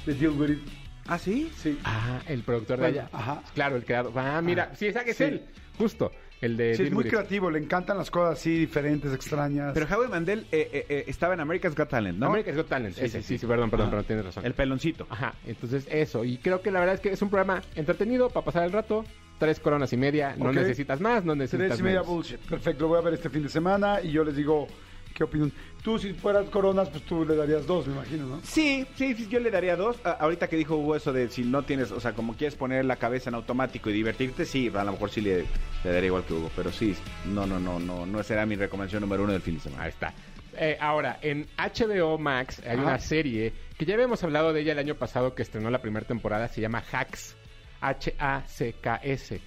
De 0.06 0.14
Deal 0.14 0.32
With 0.32 0.50
It. 0.50 0.58
¿ah, 1.06 1.18
sí? 1.18 1.50
Sí. 1.56 1.78
Ah, 1.84 2.20
el 2.26 2.42
productor 2.42 2.78
Bueno, 2.78 2.92
de 2.94 3.00
allá. 3.00 3.10
ajá. 3.12 3.42
Claro, 3.54 3.76
el 3.76 3.84
creador. 3.84 4.12
Ah, 4.16 4.40
mira, 4.42 4.70
Ah, 4.72 4.76
sí, 4.76 4.86
esa 4.86 5.04
que 5.04 5.10
es 5.12 5.16
sí. 5.16 5.24
él. 5.24 5.42
Justo. 5.76 6.10
El 6.40 6.56
de. 6.56 6.66
Sí, 6.76 6.82
es 6.82 6.88
Deal 6.90 6.94
muy 6.94 7.02
With 7.02 7.06
It. 7.08 7.12
creativo, 7.14 7.50
le 7.50 7.58
encantan 7.58 7.98
las 7.98 8.10
cosas 8.12 8.38
así 8.38 8.56
diferentes, 8.58 9.12
extrañas. 9.12 9.72
Pero 9.74 9.86
Howie 9.92 10.06
Mandel 10.08 10.46
eh, 10.52 10.70
eh, 10.72 10.86
eh, 10.88 11.04
estaba 11.08 11.34
en 11.34 11.40
America's 11.40 11.74
Got 11.74 11.88
Talent, 11.88 12.16
¿no? 12.18 12.26
America's 12.26 12.54
Got 12.56 12.68
Talent. 12.68 12.94
Sí, 12.94 13.04
ese, 13.04 13.18
sí, 13.18 13.22
sí, 13.22 13.28
sí. 13.34 13.38
sí, 13.38 13.46
perdón, 13.46 13.70
perdón, 13.70 13.86
Ajá. 13.86 13.90
perdón, 13.90 14.06
tienes 14.06 14.24
razón. 14.24 14.46
El 14.46 14.54
peloncito. 14.54 15.06
Ajá, 15.10 15.34
entonces 15.46 15.88
eso. 15.90 16.24
Y 16.24 16.38
creo 16.38 16.62
que 16.62 16.70
la 16.70 16.78
verdad 16.78 16.94
es 16.94 17.00
que 17.00 17.10
es 17.10 17.20
un 17.22 17.28
programa 17.30 17.60
entretenido 17.74 18.28
para 18.30 18.44
pasar 18.44 18.64
el 18.64 18.72
rato. 18.72 19.04
Tres 19.40 19.58
coronas 19.60 19.92
y 19.92 19.96
media. 19.96 20.34
No 20.36 20.50
Ok. 20.50 20.54
necesitas 20.56 21.00
más, 21.00 21.24
no 21.24 21.34
necesitas 21.36 21.68
Tres 21.68 21.80
y 21.80 21.82
media 21.84 22.00
menos. 22.00 22.12
bullshit. 22.12 22.38
Perfecto, 22.40 22.82
lo 22.82 22.88
voy 22.88 22.98
a 22.98 23.02
ver 23.02 23.14
este 23.14 23.30
fin 23.30 23.42
de 23.44 23.48
semana 23.48 24.00
y 24.02 24.10
yo 24.12 24.22
les 24.24 24.34
digo 24.36 24.66
qué 25.14 25.24
opinan. 25.24 25.52
Tú, 25.82 25.98
si 25.98 26.12
fueras 26.12 26.48
coronas, 26.50 26.88
pues 26.90 27.02
tú 27.04 27.24
le 27.24 27.34
darías 27.36 27.66
dos, 27.66 27.86
me 27.86 27.94
imagino, 27.94 28.26
¿no? 28.26 28.40
Sí, 28.42 28.86
sí, 28.96 29.14
sí, 29.14 29.26
yo 29.28 29.40
le 29.40 29.50
daría 29.50 29.76
dos. 29.76 29.96
A- 30.04 30.10
ahorita 30.12 30.48
que 30.48 30.56
dijo 30.56 30.76
Hugo 30.76 30.96
eso 30.96 31.12
de 31.12 31.28
si 31.30 31.42
no 31.44 31.62
tienes, 31.62 31.90
o 31.92 32.00
sea, 32.00 32.12
como 32.12 32.34
quieres 32.34 32.54
poner 32.56 32.84
la 32.84 32.96
cabeza 32.96 33.30
en 33.30 33.34
automático 33.34 33.88
y 33.90 33.92
divertirte, 33.94 34.44
sí, 34.44 34.70
a 34.74 34.84
lo 34.84 34.92
mejor 34.92 35.10
sí 35.10 35.20
le, 35.20 35.44
le 35.84 35.90
daría 35.92 36.06
igual 36.08 36.24
que 36.24 36.34
Hugo. 36.34 36.50
Pero 36.54 36.70
sí, 36.72 36.94
no, 37.26 37.46
no, 37.46 37.58
no, 37.58 37.78
no, 37.78 38.04
no 38.06 38.22
será 38.22 38.44
mi 38.46 38.56
recomendación 38.56 39.00
número 39.02 39.22
uno 39.24 39.32
del 39.32 39.42
fin 39.42 39.54
de 39.54 39.60
semana. 39.60 39.84
Ahí 39.84 39.90
está. 39.90 40.12
Eh, 40.60 40.76
ahora, 40.80 41.18
en 41.22 41.46
HBO 41.56 42.18
Max 42.18 42.60
hay 42.66 42.76
una 42.78 42.98
serie 42.98 43.52
que 43.78 43.84
ya 43.86 43.94
habíamos 43.94 44.22
hablado 44.24 44.52
de 44.52 44.60
ella 44.62 44.72
el 44.72 44.78
año 44.80 44.96
pasado 44.96 45.34
que 45.34 45.42
estrenó 45.42 45.70
la 45.70 45.80
primera 45.80 46.04
temporada, 46.06 46.48
se 46.48 46.60
llama 46.60 46.82
Hacks. 46.92 47.36
H-A-C-K-S. 47.80 49.40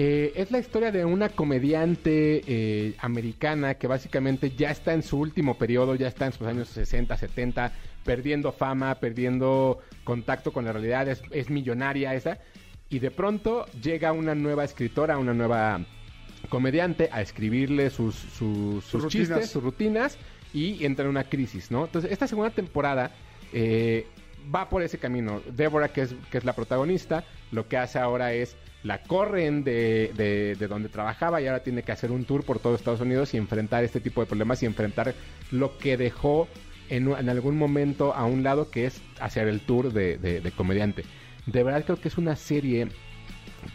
Eh, 0.00 0.32
es 0.36 0.52
la 0.52 0.60
historia 0.60 0.92
de 0.92 1.04
una 1.04 1.28
comediante 1.28 2.44
eh, 2.46 2.94
americana 3.00 3.74
que 3.74 3.88
básicamente 3.88 4.52
ya 4.52 4.70
está 4.70 4.92
en 4.94 5.02
su 5.02 5.18
último 5.18 5.58
periodo, 5.58 5.96
ya 5.96 6.06
está 6.06 6.26
en 6.26 6.32
sus 6.32 6.46
años 6.46 6.68
60, 6.68 7.16
70, 7.16 7.72
perdiendo 8.04 8.52
fama, 8.52 8.94
perdiendo 9.00 9.80
contacto 10.04 10.52
con 10.52 10.66
la 10.66 10.72
realidad, 10.72 11.08
es, 11.08 11.20
es 11.32 11.50
millonaria 11.50 12.14
esa. 12.14 12.38
Y 12.88 13.00
de 13.00 13.10
pronto 13.10 13.66
llega 13.82 14.12
una 14.12 14.36
nueva 14.36 14.62
escritora, 14.62 15.18
una 15.18 15.34
nueva 15.34 15.80
comediante 16.48 17.08
a 17.10 17.20
escribirle 17.20 17.90
sus, 17.90 18.14
sus, 18.14 18.84
sus 18.84 19.02
Sus 19.02 19.08
chistes, 19.08 19.50
sus 19.50 19.64
rutinas 19.64 20.16
y 20.54 20.84
entra 20.84 21.06
en 21.06 21.10
una 21.10 21.24
crisis, 21.24 21.72
¿no? 21.72 21.86
Entonces, 21.86 22.12
esta 22.12 22.28
segunda 22.28 22.50
temporada 22.50 23.10
eh, 23.52 24.06
va 24.54 24.68
por 24.68 24.82
ese 24.82 24.98
camino. 24.98 25.42
Deborah, 25.54 25.88
que 25.88 26.02
es, 26.02 26.14
que 26.30 26.38
es 26.38 26.44
la 26.44 26.54
protagonista, 26.54 27.24
lo 27.52 27.68
que 27.68 27.76
hace 27.76 27.98
ahora 27.98 28.32
es 28.32 28.56
la 28.84 29.02
corren 29.02 29.64
de, 29.64 30.12
de- 30.16 30.54
de 30.58 30.68
donde 30.68 30.88
trabajaba 30.88 31.40
y 31.40 31.46
ahora 31.46 31.62
tiene 31.62 31.82
que 31.82 31.92
hacer 31.92 32.10
un 32.12 32.24
tour 32.24 32.44
por 32.44 32.58
todo 32.60 32.74
Estados 32.74 33.00
Unidos 33.00 33.34
y 33.34 33.36
enfrentar 33.36 33.82
este 33.84 34.00
tipo 34.00 34.20
de 34.20 34.26
problemas 34.26 34.62
y 34.62 34.66
enfrentar 34.66 35.14
lo 35.50 35.76
que 35.78 35.96
dejó 35.96 36.48
en, 36.88 37.08
en 37.12 37.28
algún 37.28 37.56
momento 37.58 38.14
a 38.14 38.24
un 38.24 38.42
lado, 38.42 38.70
que 38.70 38.86
es 38.86 39.02
hacer 39.20 39.48
el 39.48 39.60
tour 39.60 39.92
de- 39.92 40.16
de 40.18 40.50
comediante. 40.52 41.04
De 41.46 41.62
verdad 41.62 41.84
creo 41.84 42.00
que 42.00 42.08
es 42.08 42.18
una 42.18 42.36
serie 42.36 42.88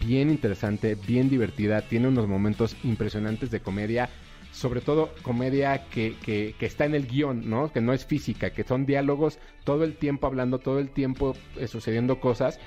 bien 0.06 0.30
interesante, 0.30 0.96
bien 0.96 1.30
divertida, 1.30 1.82
tiene 1.82 2.08
unos 2.08 2.28
momentos 2.28 2.76
impresionantes 2.84 3.52
de 3.52 3.60
comedia, 3.60 4.10
sobre 4.54 4.80
todo 4.82 5.14
comedia 5.24 5.90
que, 5.90 6.16
que- 6.24 6.56
que 6.58 6.66
está 6.66 6.86
en 6.86 6.96
el 6.96 7.08
guion, 7.08 7.50
¿no? 7.50 7.74
Que 7.74 7.82
no 7.82 7.92
es 7.92 8.06
física, 8.06 8.52
que 8.52 8.64
son 8.64 8.86
diálogos 8.86 9.40
todo 9.66 9.84
el 9.84 9.96
tiempo 9.96 10.28
hablando, 10.28 10.60
todo 10.60 10.80
el 10.80 10.90
tiempo 10.90 11.36
eh, 11.58 11.68
sucediendo 11.68 12.20
cosas. 12.22 12.60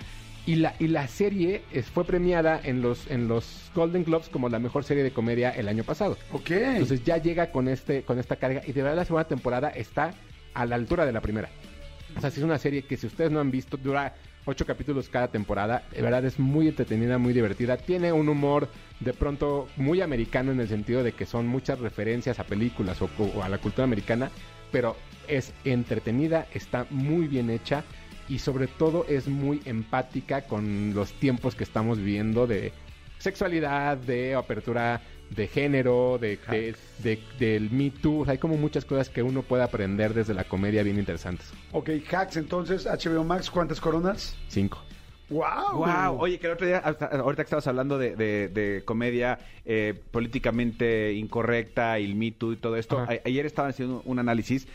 Y 0.47 0.57
la, 0.57 0.75
y 0.79 0.87
la 0.89 1.09
serie 1.09 1.63
fue 1.93 2.05
premiada 2.05 2.61
en 2.63 2.81
los, 2.83 3.11
en 3.11 3.27
los 3.27 3.71
Golden 3.75 4.05
Globes 4.05 4.29
como 4.29 4.49
la 4.49 4.59
mejor 4.61 4.85
serie 4.85 5.03
de 5.03 5.11
comedia 5.11 5.51
el 5.51 5.67
año 5.69 5.83
pasado. 5.83 6.17
Ok. 6.33 6.51
Entonces 6.51 7.03
ya 7.05 7.17
llega 7.19 7.51
con 7.51 7.67
este 7.67 8.03
con 8.03 8.19
esta 8.21 8.37
carga 8.37 8.63
y 8.65 8.71
de 8.73 8.83
verdad 8.83 8.97
la 8.99 9.05
segunda 9.05 9.27
temporada 9.27 9.71
está 9.71 10.15
a 10.55 10.65
la 10.67 10.77
altura 10.77 11.05
de 11.05 11.13
la 11.13 11.21
primera. 11.21 11.49
O 12.17 12.21
sea, 12.21 12.31
sí 12.31 12.39
es 12.41 12.45
una 12.45 12.59
serie 12.59 12.83
que 12.83 12.97
si 12.97 13.07
ustedes 13.09 13.31
no 13.33 13.41
han 13.41 13.51
visto, 13.51 13.77
dura 13.77 14.15
ocho 14.47 14.65
capítulos 14.65 15.11
cada 15.11 15.29
temporada. 15.29 15.83
De 15.93 16.01
verdad 16.01 16.25
es 16.25 16.39
muy 16.39 16.69
entretenida, 16.69 17.19
muy 17.19 17.35
divertida. 17.35 17.77
Tiene 17.77 18.13
un 18.13 18.29
humor 18.29 18.69
de 19.01 19.13
pronto 19.13 19.69
muy 19.77 20.01
americano 20.01 20.53
en 20.53 20.61
el 20.61 20.69
sentido 20.69 21.03
de 21.03 21.13
que 21.13 21.27
son 21.27 21.47
muchas 21.47 21.79
referencias 21.81 22.39
a 22.39 22.45
películas 22.45 23.03
o, 23.03 23.11
o 23.19 23.43
a 23.43 23.49
la 23.49 23.59
cultura 23.59 23.85
americana, 23.85 24.31
pero 24.73 24.97
es 25.29 25.53
entretenida, 25.65 26.47
está 26.55 26.87
muy 26.91 27.27
bien 27.27 27.51
hecha 27.51 27.85
y 28.29 28.39
sobre 28.39 28.67
todo 28.67 29.05
es 29.09 29.29
muy 29.29 29.61
empática 29.65 30.43
con 30.43 30.95
los 30.95 31.13
tiempos 31.13 31.55
que 31.55 31.65
estamos 31.65 31.99
viviendo 31.99 32.47
de 32.47 32.73
sexualidad, 33.19 33.97
de 33.97 34.35
apertura 34.35 35.01
de 35.31 35.47
género, 35.49 36.19
de, 36.21 36.39
de- 36.51 36.75
de- 36.99 37.19
del 37.39 37.71
Me 37.71 37.91
Too. 37.91 38.21
O 38.21 38.25
sea, 38.25 38.33
hay 38.33 38.39
como 38.39 38.57
muchas 38.57 38.85
cosas 38.85 39.09
que 39.09 39.23
uno 39.23 39.43
puede 39.43 39.63
aprender 39.63 40.15
desde 40.15 40.35
la 40.35 40.45
comedia 40.45 40.83
bien 40.83 40.99
interesantes. 40.99 41.53
Ok, 41.73 41.91
Hacks, 42.11 42.37
entonces, 42.37 42.87
HBO 42.87 43.25
Max, 43.25 43.51
¿cuántas 43.51 43.81
coronas? 43.81 44.37
Cinco. 44.49 44.83
¡Wow! 45.29 45.45
Wow, 45.79 46.21
oye, 46.21 46.39
que 46.39 46.47
el 46.47 46.53
otro 46.53 46.67
día, 46.69 46.79
hasta- 46.79 47.07
ahorita 47.07 47.43
que 47.43 47.47
estabas 47.47 47.67
hablando 47.67 47.99
de, 47.99 48.15
de- 48.15 48.49
de 48.49 48.83
comedia 48.85 49.41
eh, 49.65 49.93
políticamente 50.13 51.13
incorrecta 51.15 51.99
y 51.99 52.05
el 52.05 52.15
Me 52.15 52.31
Too 52.31 52.53
y 52.53 52.57
todo 52.57 52.77
esto, 52.77 52.99
a- 53.01 53.09
ayer 53.25 53.45
estaban 53.45 53.71
haciendo 53.73 54.03
un 54.05 54.21
análisis 54.21 54.69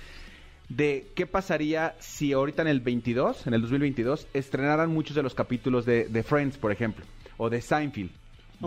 de 0.67 1.07
qué 1.15 1.25
pasaría 1.25 1.95
si 1.99 2.33
ahorita 2.33 2.61
en 2.61 2.67
el 2.67 2.79
22, 2.81 3.47
en 3.47 3.53
el 3.53 3.61
2022, 3.61 4.27
estrenaran 4.33 4.89
muchos 4.89 5.15
de 5.15 5.23
los 5.23 5.35
capítulos 5.35 5.85
de, 5.85 6.05
de 6.05 6.23
Friends, 6.23 6.57
por 6.57 6.71
ejemplo, 6.71 7.05
o 7.37 7.49
de 7.49 7.61
Seinfeld. 7.61 8.11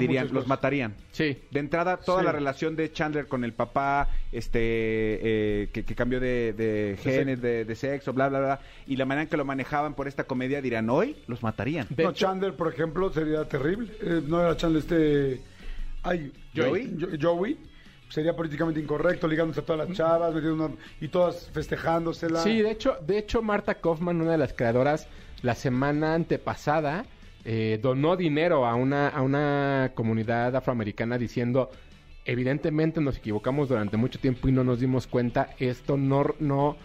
Dirían, 0.00 0.28
los 0.32 0.46
matarían. 0.46 0.94
Sí. 1.12 1.38
De 1.50 1.60
entrada, 1.60 1.98
toda 1.98 2.20
Sí. 2.20 2.24
la 2.26 2.32
relación 2.32 2.76
de 2.76 2.90
Chandler 2.92 3.26
con 3.28 3.44
el 3.44 3.52
papá, 3.52 4.08
este, 4.32 4.58
eh, 4.60 5.68
que, 5.72 5.84
que 5.84 5.94
cambió 5.94 6.20
de, 6.20 6.52
de 6.52 6.98
genes, 7.02 7.40
de, 7.40 7.64
de 7.64 7.74
sexo, 7.74 8.12
bla, 8.12 8.28
bla, 8.28 8.40
bla, 8.40 8.60
y 8.86 8.96
la 8.96 9.04
manera 9.04 9.22
en 9.22 9.28
que 9.28 9.36
lo 9.36 9.44
manejaban 9.44 9.94
por 9.94 10.08
esta 10.08 10.24
comedia, 10.24 10.60
dirán, 10.60 10.90
hoy 10.90 11.16
los 11.26 11.42
matarían. 11.42 11.86
De 11.90 12.02
no, 12.04 12.10
hecho- 12.10 12.26
Chandler, 12.26 12.54
por 12.54 12.72
ejemplo, 12.72 13.12
sería 13.12 13.44
terrible. 13.48 13.92
Eh, 14.00 14.22
no 14.26 14.40
era 14.40 14.56
Chandler 14.56 14.82
este... 14.82 15.40
Ay, 16.02 16.32
Joey. 16.54 16.96
Jo- 17.00 17.08
Joey. 17.20 17.58
Sería 18.10 18.36
políticamente 18.36 18.78
incorrecto, 18.78 19.26
ligándose 19.26 19.60
a 19.60 19.64
todas 19.64 19.88
las 19.88 19.96
chavas, 19.96 20.34
metiendo 20.34 20.66
una- 20.66 20.74
y 21.00 21.08
todas 21.08 21.50
festejándosela. 21.52 22.40
Sí, 22.42 22.60
de 22.62 22.70
hecho, 22.70 22.96
de 23.06 23.18
hecho, 23.18 23.42
Marta 23.42 23.74
Kaufman, 23.76 24.20
una 24.20 24.32
de 24.32 24.38
las 24.38 24.52
creadoras, 24.52 25.08
la 25.42 25.54
semana 25.54 26.14
antepasada 26.14 27.06
eh, 27.44 27.78
donó 27.82 28.16
dinero 28.16 28.66
a 28.66 28.74
una, 28.74 29.08
a 29.08 29.22
una 29.22 29.92
comunidad 29.94 30.56
afroamericana 30.56 31.18
diciendo, 31.18 31.70
evidentemente 32.24 33.00
nos 33.00 33.18
equivocamos 33.18 33.68
durante 33.68 33.96
mucho 33.96 34.18
tiempo 34.18 34.48
y 34.48 34.52
no 34.52 34.64
nos 34.64 34.80
dimos 34.80 35.06
cuenta, 35.06 35.50
esto 35.58 35.96
no, 35.96 36.24
no, 36.40 36.76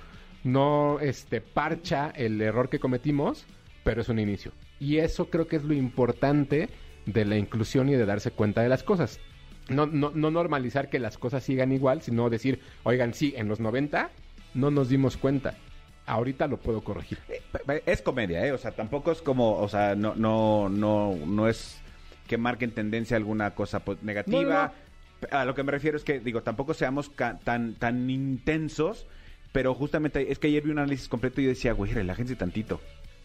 no 0.44 1.00
este, 1.00 1.42
parcha 1.42 2.12
el 2.16 2.42
error 2.42 2.70
que 2.70 2.80
cometimos, 2.80 3.46
pero 3.84 4.01
es 4.01 4.10
un 4.10 4.20
inicio. 4.20 4.51
Y 4.80 4.98
eso 4.98 5.30
creo 5.30 5.48
que 5.48 5.56
es 5.56 5.63
lo 5.63 5.74
importante 5.74 6.70
de 7.06 7.25
la 7.25 7.38
inclusión 7.38 7.89
y 7.89 7.94
de 7.94 8.06
darse 8.06 8.32
cuenta 8.32 8.62
de 8.62 8.70
las 8.70 8.84
cosas. 8.84 9.20
No, 9.70 9.86
no, 9.86 10.12
no 10.13 10.32
normalizar 10.32 10.89
que 10.89 11.00
las 11.00 11.18
cosas 11.18 11.44
sigan 11.44 11.72
igual, 11.72 12.01
sino 12.01 12.30
decir, 12.30 12.60
oigan, 12.84 13.13
sí, 13.13 13.34
en 13.38 13.48
los 13.48 13.60
90 13.60 14.10
no 14.56 14.72
nos 14.72 14.89
dimos 14.89 15.16
cuenta. 15.16 15.56
Ahorita 16.10 16.48
lo 16.48 16.58
puedo 16.58 16.82
corregir. 16.82 17.20
Es 17.86 18.01
comedia, 18.01 18.44
¿eh? 18.44 18.51
O 18.51 18.58
sea, 18.58 18.72
tampoco 18.72 19.12
es 19.12 19.22
como, 19.22 19.60
o 19.60 19.70
sea, 19.70 19.94
no, 19.96 20.16
no, 20.16 20.68
no, 20.68 21.16
no 21.16 21.48
es 21.48 21.80
que 22.28 22.38
marquen 22.38 22.72
tendencia 22.72 23.16
a 23.16 23.20
alguna 23.20 23.54
cosa 23.54 23.84
negativa. 24.01 24.74
A 25.30 25.46
lo 25.46 25.54
que 25.54 25.62
me 25.62 25.72
refiero 25.72 25.98
es 25.98 26.04
que, 26.04 26.20
digo, 26.20 26.42
tampoco 26.42 26.74
seamos 26.74 27.12
tan, 27.44 27.75
tan 27.75 28.10
intensos, 28.10 29.06
pero 29.51 29.75
justamente 29.75 30.32
es 30.32 30.39
que 30.39 30.48
ayer 30.48 30.63
vi 30.63 30.72
un 30.72 30.80
análisis 30.80 31.08
completo 31.08 31.42
y 31.42 31.44
yo 31.44 31.50
decía, 31.50 31.74
güey, 31.74 31.92
relájense 31.94 32.36
tantito. 32.36 32.82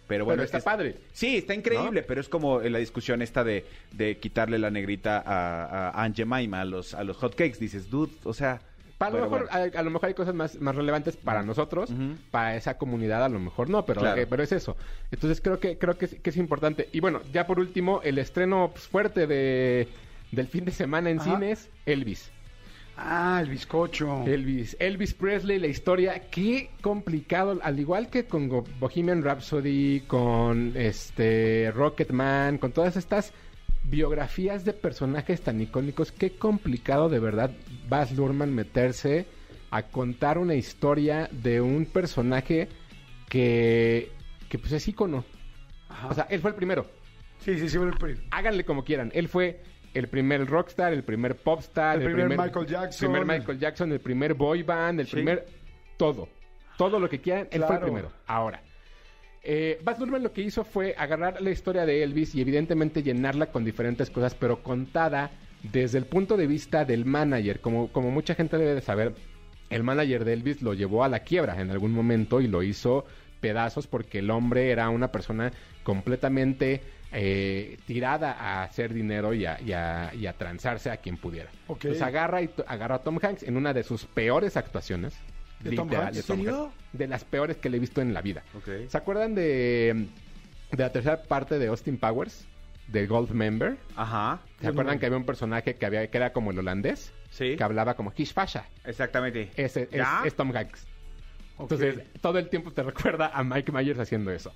Pero 0.06 0.26
bueno, 0.26 0.36
Pero 0.40 0.44
está 0.44 0.58
es- 0.58 0.64
padre. 0.64 0.96
Sí, 1.12 1.38
está 1.38 1.54
increíble, 1.54 2.02
pero 2.02 2.20
es 2.20 2.28
como 2.28 2.60
en 2.60 2.72
la 2.74 2.78
discusión 2.80 3.22
esta 3.22 3.44
de, 3.44 3.64
de 3.92 4.18
quitarle 4.18 4.58
la 4.58 4.70
negrita 4.70 5.22
a, 5.24 5.88
a 5.88 6.02
Aunt 6.04 6.16
Jemima, 6.16 6.60
a 6.60 6.64
los, 6.66 6.92
a 6.92 7.02
los 7.04 7.16
hotcakes. 7.16 7.58
Dices, 7.58 7.88
dude, 7.88 8.12
o 8.24 8.34
sea... 8.34 8.60
Para 8.98 9.12
lo 9.16 9.22
mejor, 9.22 9.48
bueno. 9.50 9.70
a, 9.76 9.78
a 9.78 9.82
lo 9.82 9.90
mejor 9.90 10.08
hay 10.08 10.14
cosas 10.14 10.34
más, 10.34 10.60
más 10.60 10.74
relevantes 10.76 11.16
para 11.16 11.42
nosotros, 11.42 11.90
para 12.30 12.56
esa 12.56 12.78
comunidad 12.78 13.24
a 13.24 13.28
lo 13.28 13.40
mejor 13.40 13.68
no, 13.68 13.84
pero, 13.84 14.00
Claro. 14.00 14.20
eh, 14.20 14.26
pero 14.26 14.42
es 14.42 14.52
eso. 14.52 14.76
Entonces 15.10 15.40
creo 15.40 15.58
que 15.58 15.76
creo 15.78 15.98
que 15.98 16.04
es, 16.06 16.14
que 16.20 16.30
es 16.30 16.36
importante. 16.36 16.88
Y 16.92 17.00
bueno, 17.00 17.20
ya 17.32 17.46
por 17.46 17.58
último, 17.58 18.00
el 18.04 18.18
estreno 18.18 18.70
pues, 18.72 18.86
fuerte 18.86 19.26
de, 19.26 19.88
del 20.30 20.46
fin 20.48 20.64
de 20.64 20.72
semana 20.72 21.10
en 21.10 21.20
Ajá. 21.20 21.32
cines, 21.34 21.70
Elvis. 21.86 22.30
Ah, 22.96 23.40
el 23.42 23.50
bizcocho. 23.50 24.22
Elvis, 24.24 24.76
Elvis 24.78 25.14
Presley, 25.14 25.58
la 25.58 25.66
historia, 25.66 26.30
qué 26.30 26.70
complicado, 26.80 27.58
al 27.60 27.80
igual 27.80 28.08
que 28.08 28.26
con 28.26 28.48
Bohemian 28.78 29.24
Rhapsody, 29.24 30.02
con 30.06 30.72
este 30.76 31.72
Rocketman, 31.74 32.58
con 32.58 32.70
todas 32.70 32.96
estas 32.96 33.32
biografías 33.84 34.64
de 34.64 34.72
personajes 34.72 35.40
tan 35.42 35.60
icónicos, 35.60 36.12
qué 36.12 36.30
complicado 36.36 37.08
de 37.08 37.18
verdad 37.18 37.50
Baz 37.88 38.12
Luhrmann 38.12 38.54
meterse 38.54 39.26
a 39.70 39.82
contar 39.82 40.38
una 40.38 40.54
historia 40.54 41.28
de 41.32 41.60
un 41.60 41.84
personaje 41.86 42.68
que, 43.28 44.10
que 44.48 44.58
pues 44.58 44.72
es 44.72 44.86
ícono. 44.88 45.24
Ajá. 45.88 46.08
O 46.08 46.14
sea, 46.14 46.26
él 46.30 46.40
fue 46.40 46.50
el 46.50 46.56
primero 46.56 46.86
sí, 47.40 47.58
sí, 47.58 47.68
sí, 47.68 47.76
el, 47.76 47.90
pri- 47.92 48.16
háganle 48.30 48.64
como 48.64 48.84
quieran. 48.84 49.10
Él 49.14 49.28
fue 49.28 49.60
el 49.92 50.08
primer 50.08 50.46
rockstar, 50.46 50.92
el 50.92 51.04
primer 51.04 51.36
popstar, 51.36 52.00
El 52.00 52.04
primer 52.12 52.28
Michael 52.38 52.66
Jackson. 52.66 53.06
el 53.06 53.12
primer 53.20 53.38
Michael 53.38 53.58
Jackson, 53.58 53.92
el 53.92 54.00
primer 54.00 54.34
boy 54.34 54.62
band, 54.62 55.00
el 55.00 55.06
Sí. 55.06 55.12
primer 55.12 55.46
todo, 55.98 56.28
todo 56.78 56.98
lo 56.98 57.08
que 57.08 57.20
quieran. 57.20 57.48
Él 57.50 57.62
fue 57.64 57.76
el 57.76 57.82
primero. 57.82 58.10
Ahora, 58.26 58.62
eh, 59.44 59.78
Baz 59.84 59.98
Luhrmann 59.98 60.22
lo 60.22 60.32
que 60.32 60.42
hizo 60.42 60.64
fue 60.64 60.94
agarrar 60.96 61.40
la 61.42 61.50
historia 61.50 61.84
de 61.86 62.02
Elvis 62.02 62.34
y 62.34 62.40
evidentemente 62.40 63.02
llenarla 63.02 63.46
con 63.46 63.64
diferentes 63.64 64.10
cosas, 64.10 64.34
pero 64.34 64.62
contada 64.62 65.30
desde 65.62 65.98
el 65.98 66.06
punto 66.06 66.36
de 66.36 66.46
vista 66.46 66.84
del 66.84 67.04
manager. 67.04 67.60
Como, 67.60 67.88
como 67.92 68.10
mucha 68.10 68.34
gente 68.34 68.56
debe 68.58 68.74
de 68.74 68.80
saber, 68.80 69.14
el 69.70 69.82
manager 69.82 70.24
de 70.24 70.32
Elvis 70.34 70.62
lo 70.62 70.74
llevó 70.74 71.04
a 71.04 71.08
la 71.08 71.20
quiebra 71.20 71.60
en 71.60 71.70
algún 71.70 71.92
momento 71.92 72.40
y 72.40 72.48
lo 72.48 72.62
hizo 72.62 73.04
pedazos 73.40 73.86
porque 73.86 74.20
el 74.20 74.30
hombre 74.30 74.70
era 74.70 74.88
una 74.88 75.12
persona 75.12 75.52
completamente 75.82 76.80
eh, 77.12 77.76
tirada 77.86 78.32
a 78.32 78.64
hacer 78.64 78.92
dinero 78.92 79.34
y 79.34 79.46
a, 79.46 79.60
y 79.60 79.72
a- 79.72 80.10
y 80.14 80.26
a 80.26 80.32
transarse 80.32 80.90
a 80.90 80.96
quien 80.96 81.16
pudiera. 81.16 81.50
Entonces 81.88 82.02
agarra, 82.02 82.42
y 82.42 82.50
agarra 82.66 82.96
a 82.96 83.02
Tom 83.02 83.18
Hanks 83.22 83.44
en 83.44 83.56
una 83.56 83.72
de 83.72 83.84
sus 83.84 84.04
peores 84.06 84.56
actuaciones. 84.56 85.14
¿De 85.64 85.76
Tom 85.76 85.88
literal, 85.88 86.06
Hanks? 86.06 86.16
de 86.16 86.22
Tom 86.22 86.38
¿En 86.38 86.44
serio? 86.44 86.64
Hanks. 86.64 86.74
De 86.92 87.06
las 87.08 87.24
peores 87.24 87.56
que 87.56 87.68
le 87.70 87.76
he 87.78 87.80
visto 87.80 88.00
en 88.00 88.14
la 88.14 88.22
vida. 88.22 88.42
Ok. 88.56 88.88
¿Se 88.88 88.96
acuerdan 88.96 89.34
de, 89.34 90.06
de 90.70 90.82
la 90.82 90.92
tercera 90.92 91.22
parte 91.22 91.58
de 91.58 91.66
Austin 91.68 91.98
Powers? 91.98 92.46
De 92.88 93.06
Gold 93.06 93.30
Member. 93.30 93.76
Ajá. 93.96 94.40
¿Se 94.60 94.68
acuerdan 94.68 94.98
que 94.98 95.06
había 95.06 95.16
un 95.18 95.24
personaje 95.24 95.74
que, 95.76 95.86
había, 95.86 96.06
que 96.10 96.16
era 96.18 96.32
como 96.32 96.50
el 96.50 96.58
holandés? 96.58 97.12
Sí. 97.30 97.56
Que 97.56 97.64
hablaba 97.64 97.94
como 97.94 98.12
Kish 98.12 98.32
Fasha. 98.34 98.66
Exactamente. 98.84 99.50
Ese 99.56 99.84
es, 99.84 99.90
¿Ya? 99.90 100.22
es 100.24 100.34
Tom 100.36 100.54
Hanks. 100.54 100.86
Ok. 101.56 101.72
Entonces, 101.72 102.02
todo 102.20 102.38
el 102.38 102.48
tiempo 102.50 102.70
te 102.72 102.82
recuerda 102.84 103.30
a 103.32 103.42
Mike 103.42 103.72
Myers 103.72 103.98
haciendo 103.98 104.30
eso. 104.32 104.52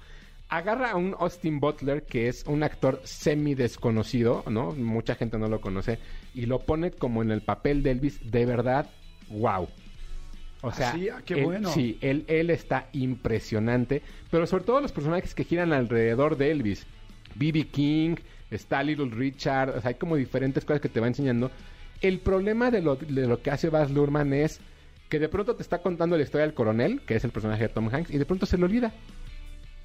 Agarra 0.51 0.93
a 0.93 0.97
un 0.97 1.15
Austin 1.19 1.61
Butler, 1.61 2.05
que 2.05 2.29
es 2.29 2.45
un 2.47 2.63
actor 2.63 3.01
semi 3.05 3.55
desconocido, 3.55 4.45
¿no? 4.49 4.73
Mucha 4.73 5.15
gente 5.15 5.39
no 5.39 5.47
lo 5.49 5.61
conoce, 5.61 5.99
y 6.35 6.47
lo 6.47 6.61
pone 6.61 6.91
como 6.91 7.23
en 7.23 7.31
el 7.31 7.43
papel 7.43 7.83
de 7.83 7.91
Elvis, 7.91 8.31
de 8.31 8.47
verdad, 8.47 8.89
wow. 9.29 9.69
O 10.63 10.73
sea, 10.73 10.91
¿Ah, 10.91 10.95
sí? 10.95 11.09
Ah, 11.09 11.23
qué 11.25 11.35
él- 11.35 11.45
bueno. 11.45 11.69
sí, 11.73 11.99
él, 12.01 12.25
él 12.27 12.51
está 12.51 12.89
impresionante, 12.93 14.03
pero 14.31 14.47
sobre 14.47 14.65
todo 14.65 14.81
los 14.81 14.93
personajes 14.93 15.35
que 15.35 15.45
giran 15.45 15.73
alrededor 15.73 16.37
de 16.37 16.51
Elvis. 16.51 16.87
B.B. 17.35 17.69
King, 17.69 18.17
está 18.51 18.83
Little 18.83 19.11
Richard, 19.11 19.71
o 19.77 19.81
sea, 19.81 19.89
hay 19.91 19.95
como 19.95 20.17
diferentes 20.17 20.65
cosas 20.65 20.81
que 20.81 20.89
te 20.89 20.99
va 21.01 21.07
enseñando. 21.07 21.51
El 22.01 22.19
problema 22.21 22.71
de 22.71 22.81
lo, 22.83 22.97
de 22.97 23.27
lo 23.27 23.41
que 23.43 23.51
hace 23.51 23.69
Baz 23.69 23.91
Luhrmann 23.91 24.33
es 24.33 24.61
que 25.09 25.19
de 25.19 25.29
pronto 25.29 25.55
te 25.55 25.63
está 25.63 25.79
contando 25.79 26.17
la 26.17 26.23
historia 26.23 26.47
del 26.47 26.55
coronel, 26.55 27.01
que 27.07 27.15
es 27.17 27.25
el 27.25 27.31
personaje 27.31 27.63
de 27.65 27.69
Tom 27.69 27.89
Hanks, 27.93 28.11
y 28.11 28.19
de 28.19 28.25
pronto 28.27 28.47
se 28.47 28.59
le 28.59 28.65
olvida. 28.65 28.93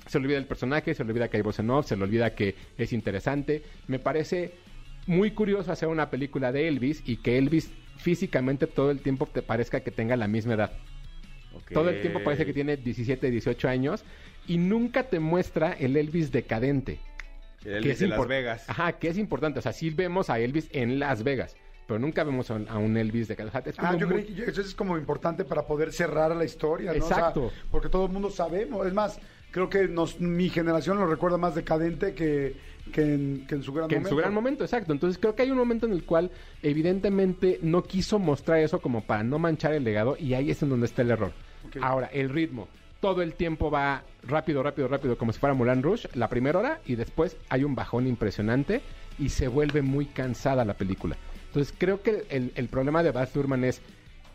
Se 0.08 0.20
le 0.20 0.26
olvida 0.26 0.38
el 0.38 0.46
personaje, 0.46 0.94
se 0.94 1.04
le 1.04 1.12
olvida 1.12 1.28
que 1.30 1.38
hay 1.38 1.44
voz 1.44 1.60
en 1.60 1.70
off, 1.70 1.88
se 1.88 1.96
le 1.96 2.04
olvida 2.04 2.34
que 2.36 2.56
es 2.78 2.92
interesante. 2.94 3.62
Me 3.88 4.00
parece 4.00 4.52
muy 5.08 5.32
curioso 5.32 5.72
hacer 5.72 5.90
una 5.90 6.10
película 6.10 6.52
de 6.52 6.68
Elvis 6.68 7.02
y 7.06 7.18
que 7.18 7.38
Elvis 7.38 7.72
físicamente 7.98 8.68
todo 8.68 8.92
el 8.92 9.00
tiempo 9.02 9.26
te 9.26 9.42
parezca 9.42 9.82
que 9.82 9.92
tenga 9.92 10.16
la 10.16 10.28
misma 10.28 10.54
edad. 10.56 10.72
Todo 11.72 11.90
el 11.90 12.02
tiempo 12.02 12.20
parece 12.24 12.46
que 12.46 12.54
tiene 12.54 12.78
17, 12.78 13.30
18 13.30 13.70
años 13.70 14.04
y 14.48 14.58
nunca 14.58 15.04
te 15.04 15.20
muestra 15.20 15.72
el 15.74 15.96
Elvis 15.96 16.32
decadente. 16.32 17.00
El 17.64 17.72
que 17.72 17.78
Elvis 17.92 18.00
de 18.00 18.08
Las 18.08 18.28
Vegas. 18.28 18.70
Ajá, 18.70 18.94
que 18.94 19.08
es 19.08 19.18
importante. 19.18 19.60
O 19.60 19.62
sea, 19.62 19.72
sí 19.72 19.90
vemos 19.90 20.30
a 20.30 20.40
Elvis 20.40 20.68
en 20.74 21.00
Las 21.00 21.24
Vegas, 21.24 21.56
pero 21.88 22.00
nunca 22.00 22.24
vemos 22.24 22.50
a 22.52 22.56
un, 22.56 22.68
a 22.68 22.78
un 22.78 22.98
Elvis 22.98 23.28
sea, 23.30 23.62
es 23.70 23.76
Ah, 23.78 23.96
yo 23.98 24.08
muy- 24.08 24.24
creí 24.24 24.36
que 24.36 24.52
eso 24.52 24.62
es 24.62 24.74
como 24.76 24.98
importante 24.98 25.46
para 25.46 25.66
poder 25.66 25.94
cerrar 25.94 26.36
la 26.36 26.44
historia, 26.44 26.92
¿no? 26.94 27.04
O 27.06 27.08
sea, 27.08 27.18
Exacto. 27.18 27.52
porque 27.72 27.88
todo 27.90 28.06
el 28.08 28.12
mundo 28.12 28.30
sabemos. 28.32 28.86
Es 28.86 28.94
más, 28.94 29.20
creo 29.52 29.70
que 29.70 29.88
nos, 29.88 30.20
mi 30.20 30.50
generación 30.50 30.98
lo 30.98 31.06
recuerda 31.06 31.38
más 31.38 31.56
decadente 31.56 32.14
que, 32.16 32.56
que, 32.92 33.02
en, 33.02 33.46
que 33.48 33.56
en 33.56 33.64
su 33.64 33.74
gran 33.74 33.88
que 33.88 33.96
en 33.96 34.02
momento. 34.02 34.10
su 34.10 34.16
gran 34.22 34.34
momento, 34.34 34.64
exacto. 34.64 34.94
Entonces 34.94 35.18
creo 35.20 35.36
que 35.36 35.44
hay 35.44 35.52
un 35.52 35.58
momento 35.58 35.86
en 35.86 35.94
el 35.94 36.04
cual 36.04 36.32
evidentemente 36.62 37.60
no 37.62 37.84
quiso 37.84 38.20
mostrar 38.20 38.60
eso 38.60 38.80
como 38.80 39.02
para 39.02 39.24
no 39.24 39.40
manchar 39.40 39.74
el 39.74 39.84
legado 39.84 40.16
y 40.20 40.34
ahí 40.34 40.52
es 40.52 40.62
en 40.64 40.70
donde 40.70 40.86
está 40.86 41.02
el 41.02 41.12
error. 41.12 41.32
Ahora, 41.82 42.08
el 42.08 42.30
ritmo. 42.30 42.68
Todo 43.00 43.22
el 43.22 43.34
tiempo 43.34 43.70
va 43.70 44.04
rápido, 44.24 44.64
rápido, 44.64 44.88
rápido, 44.88 45.18
como 45.18 45.34
si 45.34 45.40
fuera 45.40 45.54
Mulan 45.54 45.84
Rush, 45.84 46.06
la 46.14 46.30
primera 46.30 46.60
hora, 46.60 46.80
y 46.86 46.96
después 46.96 47.36
hay 47.50 47.66
un 47.66 47.76
bajón 47.76 48.08
impresionante 48.08 48.82
y 49.20 49.30
se 49.30 49.50
vuelve 49.50 49.82
muy 49.82 50.06
cansada 50.06 50.64
la 50.64 50.76
película. 50.76 51.18
Entonces 51.48 51.74
creo 51.78 52.02
que 52.02 52.26
el, 52.30 52.52
el 52.56 52.68
problema 52.70 53.04
de 53.04 53.12
Baz 53.12 53.36
Luhrmann 53.36 53.66
es, 53.66 53.82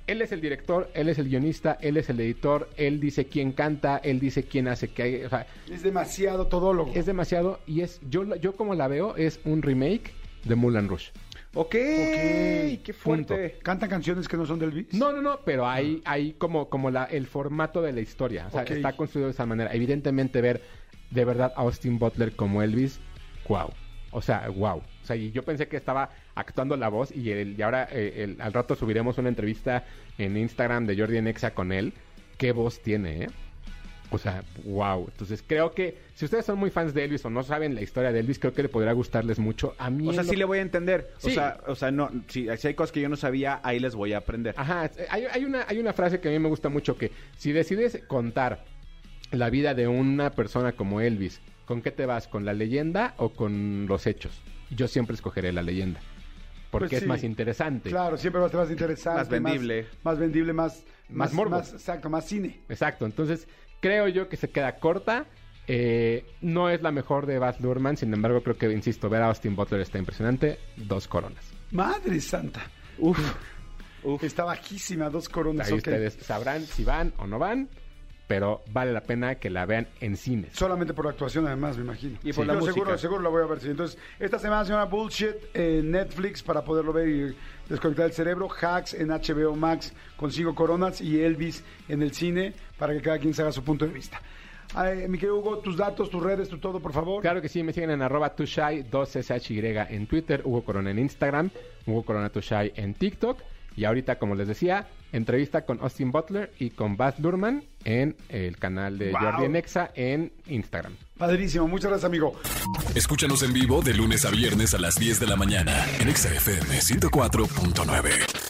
él 0.09 0.23
es 0.23 0.33
el 0.33 0.41
director, 0.41 0.91
él 0.95 1.09
es 1.09 1.19
el 1.19 1.29
guionista, 1.29 1.79
él 1.81 1.97
es 1.97 2.09
el 2.11 2.19
editor, 2.21 2.69
él 2.77 2.99
dice 2.99 3.27
quién 3.27 3.53
canta, 3.53 3.99
él 3.99 4.19
dice 4.19 4.43
quién 4.45 4.67
hace 4.67 4.89
que... 4.89 5.25
O 5.27 5.29
sea, 5.29 5.47
Es 5.71 5.83
demasiado 5.83 6.47
todólogo. 6.49 6.91
es 6.95 7.07
demasiado 7.07 7.61
y 7.67 7.83
es 7.83 8.01
yo 8.11 8.35
yo 8.37 8.57
como 8.57 8.75
la 8.75 8.89
veo 8.89 9.17
es 9.17 9.39
un 9.45 9.63
remake 9.63 10.13
de 10.45 10.55
Mulan 10.55 10.89
Rush. 10.89 11.11
Ok, 11.55 11.67
Ok, 11.67 11.75
qué 11.75 12.93
fuerte. 12.97 13.35
punto. 13.51 13.59
¿Cantan 13.65 13.89
canciones 13.89 14.29
que 14.29 14.37
no 14.37 14.45
son 14.47 14.59
del 14.59 14.71
Elvis? 14.71 14.95
No, 14.95 15.13
no, 15.13 15.23
no, 15.23 15.41
pero 15.45 15.67
hay, 15.67 16.03
hay 16.05 16.33
como, 16.35 16.69
como 16.69 16.91
la, 16.91 17.05
el 17.05 17.27
formato 17.27 17.81
de 17.83 17.93
la 17.93 18.01
historia. 18.01 18.47
O 18.49 18.51
sea, 18.51 18.63
está 18.63 18.93
construido 18.95 19.29
de 19.29 19.33
esa 19.33 19.47
manera. 19.47 19.73
Evidentemente, 19.75 20.41
ver 20.41 20.63
de 21.11 21.25
verdad 21.25 21.53
a 21.57 21.63
Austin 21.63 21.99
Butler 21.99 22.37
como 22.37 22.63
Elvis, 22.63 23.01
wow. 23.49 23.71
O 24.11 24.21
sea, 24.23 24.49
wow. 24.51 24.83
O 25.09 25.13
sea, 25.15 25.17
y 25.17 25.31
yo 25.33 25.43
pensé 25.43 25.69
que 25.69 25.79
estaba 25.79 26.11
actuando 26.35 26.77
la 26.77 26.89
voz 26.91 27.11
y, 27.17 27.31
el, 27.31 27.59
y 27.59 27.63
ahora 27.63 27.89
eh, 27.91 28.25
el- 28.25 28.41
al 28.43 28.53
rato 28.53 28.75
subiremos 28.77 29.17
una 29.17 29.31
entrevista 29.31 29.85
en 30.19 30.37
Instagram 30.37 30.85
de 30.85 30.99
Jordi 30.99 31.23
Nexa 31.23 31.55
con 31.55 31.73
él. 31.73 31.95
¿Qué 32.37 32.53
voz 32.53 32.81
tiene, 32.83 33.25
eh? 33.25 33.29
O 34.11 34.19
sea, 34.19 34.43
wow. 34.65 35.07
Entonces 35.11 35.43
creo 35.47 35.73
que 35.73 35.97
si 36.15 36.27
ustedes 36.27 36.45
son 36.45 36.59
muy 36.59 36.69
fans 36.71 36.93
de 36.93 37.05
Elvis 37.05 37.25
o 37.25 37.31
no 37.31 37.43
saben 37.43 37.75
la 37.75 37.81
historia 37.81 38.13
de 38.13 38.21
Elvis, 38.21 38.39
creo 38.39 38.53
que 38.53 38.63
le 38.63 38.69
podrá 38.69 38.93
gustarles 38.93 39.39
mucho. 39.39 39.75
A 39.79 39.89
mí 39.89 40.09
O 40.09 40.13
sea, 40.13 40.25
sí 40.25 40.37
le 40.37 40.45
voy 40.45 40.59
a 40.59 40.63
entender. 40.63 41.11
O 41.23 41.31
sea, 41.31 41.59
o 41.67 41.75
sea, 41.75 41.91
no, 41.91 42.11
si, 42.29 42.47
si 42.59 42.69
hay 42.69 42.75
cosas 42.75 42.93
que 42.93 43.01
yo 43.01 43.09
no 43.09 43.17
sabía, 43.17 43.61
ahí 43.63 43.81
les 43.81 43.95
voy 43.95 44.13
a 44.13 44.19
aprender. 44.19 44.55
Ajá, 44.59 44.91
hay, 45.09 45.25
hay 45.25 45.45
una, 45.47 45.65
hay 45.69 45.79
una 45.79 45.95
frase 45.95 46.21
que 46.21 46.29
a 46.29 46.33
mí 46.33 46.39
me 46.39 46.49
gusta 46.51 46.69
mucho 46.69 46.99
que 46.99 47.13
si 47.39 47.53
decides 47.53 48.03
contar 48.07 48.65
la 49.31 49.49
vida 49.49 49.73
de 49.75 49.89
una 49.89 50.31
persona 50.33 50.73
como 50.73 51.01
Elvis, 51.01 51.41
¿con 51.67 51.81
qué 51.83 51.91
te 51.93 52.05
vas? 52.07 52.29
¿Con 52.29 52.45
la 52.47 52.53
leyenda 52.55 53.15
o 53.19 53.31
con 53.31 53.87
los 53.89 54.07
hechos? 54.07 54.41
Yo 54.71 54.89
siempre 54.89 55.15
escogeré 55.15 55.53
la 55.53 55.63
leyenda. 55.63 56.01
Porque 56.71 56.89
Pues 56.89 56.93
es 56.99 57.03
sí. 57.03 57.09
más 57.09 57.25
interesante. 57.25 57.89
Claro, 57.89 58.17
siempre 58.19 58.41
va 58.41 58.47
a 58.47 58.51
ser 58.51 58.61
más 58.61 58.71
interesante. 58.71 59.19
Más 59.21 59.29
vendible. 59.29 59.83
Más, 59.85 60.05
más 60.05 60.19
vendible, 60.19 60.53
más... 60.53 60.85
Más 61.09 61.33
morbo. 61.33 61.59
exacto, 61.59 62.11
más 62.11 62.27
cine. 62.27 62.61
Exacto, 62.69 63.07
entonces 63.07 63.49
creo 63.81 64.09
yo 64.09 64.29
que 64.29 64.37
se 64.37 64.51
queda 64.51 64.79
corta. 64.79 65.25
Eh, 65.67 66.25
no 66.43 66.69
es 66.69 66.83
la 66.83 66.93
mejor 66.93 67.25
de 67.27 67.39
Baz 67.39 67.61
Luhrmann, 67.61 67.97
sin 67.97 68.13
embargo 68.13 68.43
creo 68.43 68.57
que, 68.59 68.71
insisto, 68.71 69.09
ver 69.09 69.23
a 69.23 69.27
Austin 69.29 69.57
Butler 69.57 69.81
está 69.81 69.99
impresionante. 69.99 70.59
Dos 70.77 71.09
coronas. 71.09 71.45
Madre 71.71 72.21
santa. 72.21 72.61
Uf. 72.99 73.19
Uf. 74.03 74.23
Está 74.25 74.45
bajísima, 74.45 75.09
dos 75.11 75.29
coronas. 75.29 75.69
Ahí 75.69 75.75
ustedes 75.75 76.15
sabrán 76.21 76.63
si 76.65 76.85
van 76.85 77.13
o 77.19 77.27
no 77.27 77.39
van, 77.39 77.69
pero 78.29 78.63
vale 78.71 78.93
la 78.93 79.01
pena 79.01 79.35
que 79.37 79.51
la 79.51 79.67
vean 79.67 79.89
en 80.01 80.17
cines. 80.17 80.51
Solamente 80.55 80.95
por 80.95 81.07
la 81.07 81.11
actuación, 81.13 81.47
además, 81.47 81.77
me 81.79 81.83
imagino. 81.85 82.19
Y 82.23 82.33
por 82.33 82.35
Sí, 82.35 82.41
la 82.43 82.47
pero 82.53 82.61
música. 82.61 82.75
Seguro, 82.75 82.99
seguro 82.99 83.23
la 83.23 83.29
voy 83.31 83.43
a 83.43 83.47
ver. 83.47 83.59
sí. 83.61 83.71
Entonces, 83.71 83.99
esta 84.21 84.39
semana 84.39 84.65
se 84.65 84.73
llama 84.73 84.85
Bullshit 84.85 85.35
en 85.55 85.91
Netflix 85.91 86.43
para 86.43 86.63
poderlo 86.63 86.93
ver 86.93 87.09
y 87.09 87.37
desconectar 87.69 88.07
el 88.07 88.13
cerebro. 88.13 88.49
Hacks 88.61 88.95
en 88.95 89.09
HBO 89.09 89.57
Max 89.57 89.93
con 90.17 90.31
cinco 90.31 90.55
coronas 90.55 91.01
y 91.01 91.21
Elvis 91.21 91.65
en 91.89 92.03
el 92.03 92.13
cine 92.13 92.53
para 92.79 92.93
que 92.93 93.01
cada 93.01 93.19
quien 93.19 93.33
se 93.35 93.43
haga 93.43 93.51
su 93.51 93.65
punto 93.65 93.87
de 93.87 93.93
vista. 93.93 94.21
Ay, 94.75 95.09
mi 95.09 95.17
querido 95.17 95.39
Hugo, 95.39 95.59
tus 95.61 95.79
datos, 95.79 96.11
tus 96.11 96.23
redes, 96.23 96.51
tu 96.51 96.59
todo, 96.59 96.79
por 96.81 96.93
favor. 96.93 97.23
Claro 97.23 97.41
que 97.41 97.49
sí, 97.49 97.63
me 97.63 97.73
siguen 97.73 97.89
en 97.91 98.03
arroba 98.03 98.35
tushai 98.37 98.83
2shy 98.91 99.87
en 99.89 100.07
Twitter, 100.07 100.43
Hugo 100.45 100.63
Corona 100.63 100.91
en 100.91 100.99
Instagram, 100.99 101.51
Hugo 101.87 102.03
Corona 102.05 102.29
Tushai 102.29 102.73
en 102.77 102.93
TikTok. 102.93 103.41
Y 103.77 103.85
ahorita, 103.87 104.19
como 104.19 104.35
les 104.35 104.49
decía, 104.49 104.87
entrevista 105.13 105.65
con 105.65 105.81
Austin 105.81 106.13
Butler 106.13 106.53
y 106.59 106.71
con 106.71 106.97
Baz 106.97 107.19
Luhrmann 107.19 107.65
en 107.85 108.17
el 108.29 108.57
canal 108.59 108.99
de 108.99 109.11
Wow. 109.13 109.21
Jordi 109.21 109.49
Nexa 109.49 109.91
en 109.95 110.33
Instagram. 110.47 110.95
Padrísimo, 111.17 111.67
muchas 111.67 111.91
gracias, 111.91 112.07
amigo. 112.07 112.39
Escúchanos 112.95 113.43
en 113.43 113.53
vivo 113.53 113.83
de 113.83 113.95
lunes 113.95 114.25
a 114.25 114.31
viernes 114.31 114.75
a 114.75 114.79
las 114.79 114.97
10 114.97 115.21
de 115.21 115.27
la 115.27 115.37
mañana 115.37 115.85
en 116.01 116.09
Exa 116.09 116.33
FM 116.33 116.79
104.9. 116.79 118.48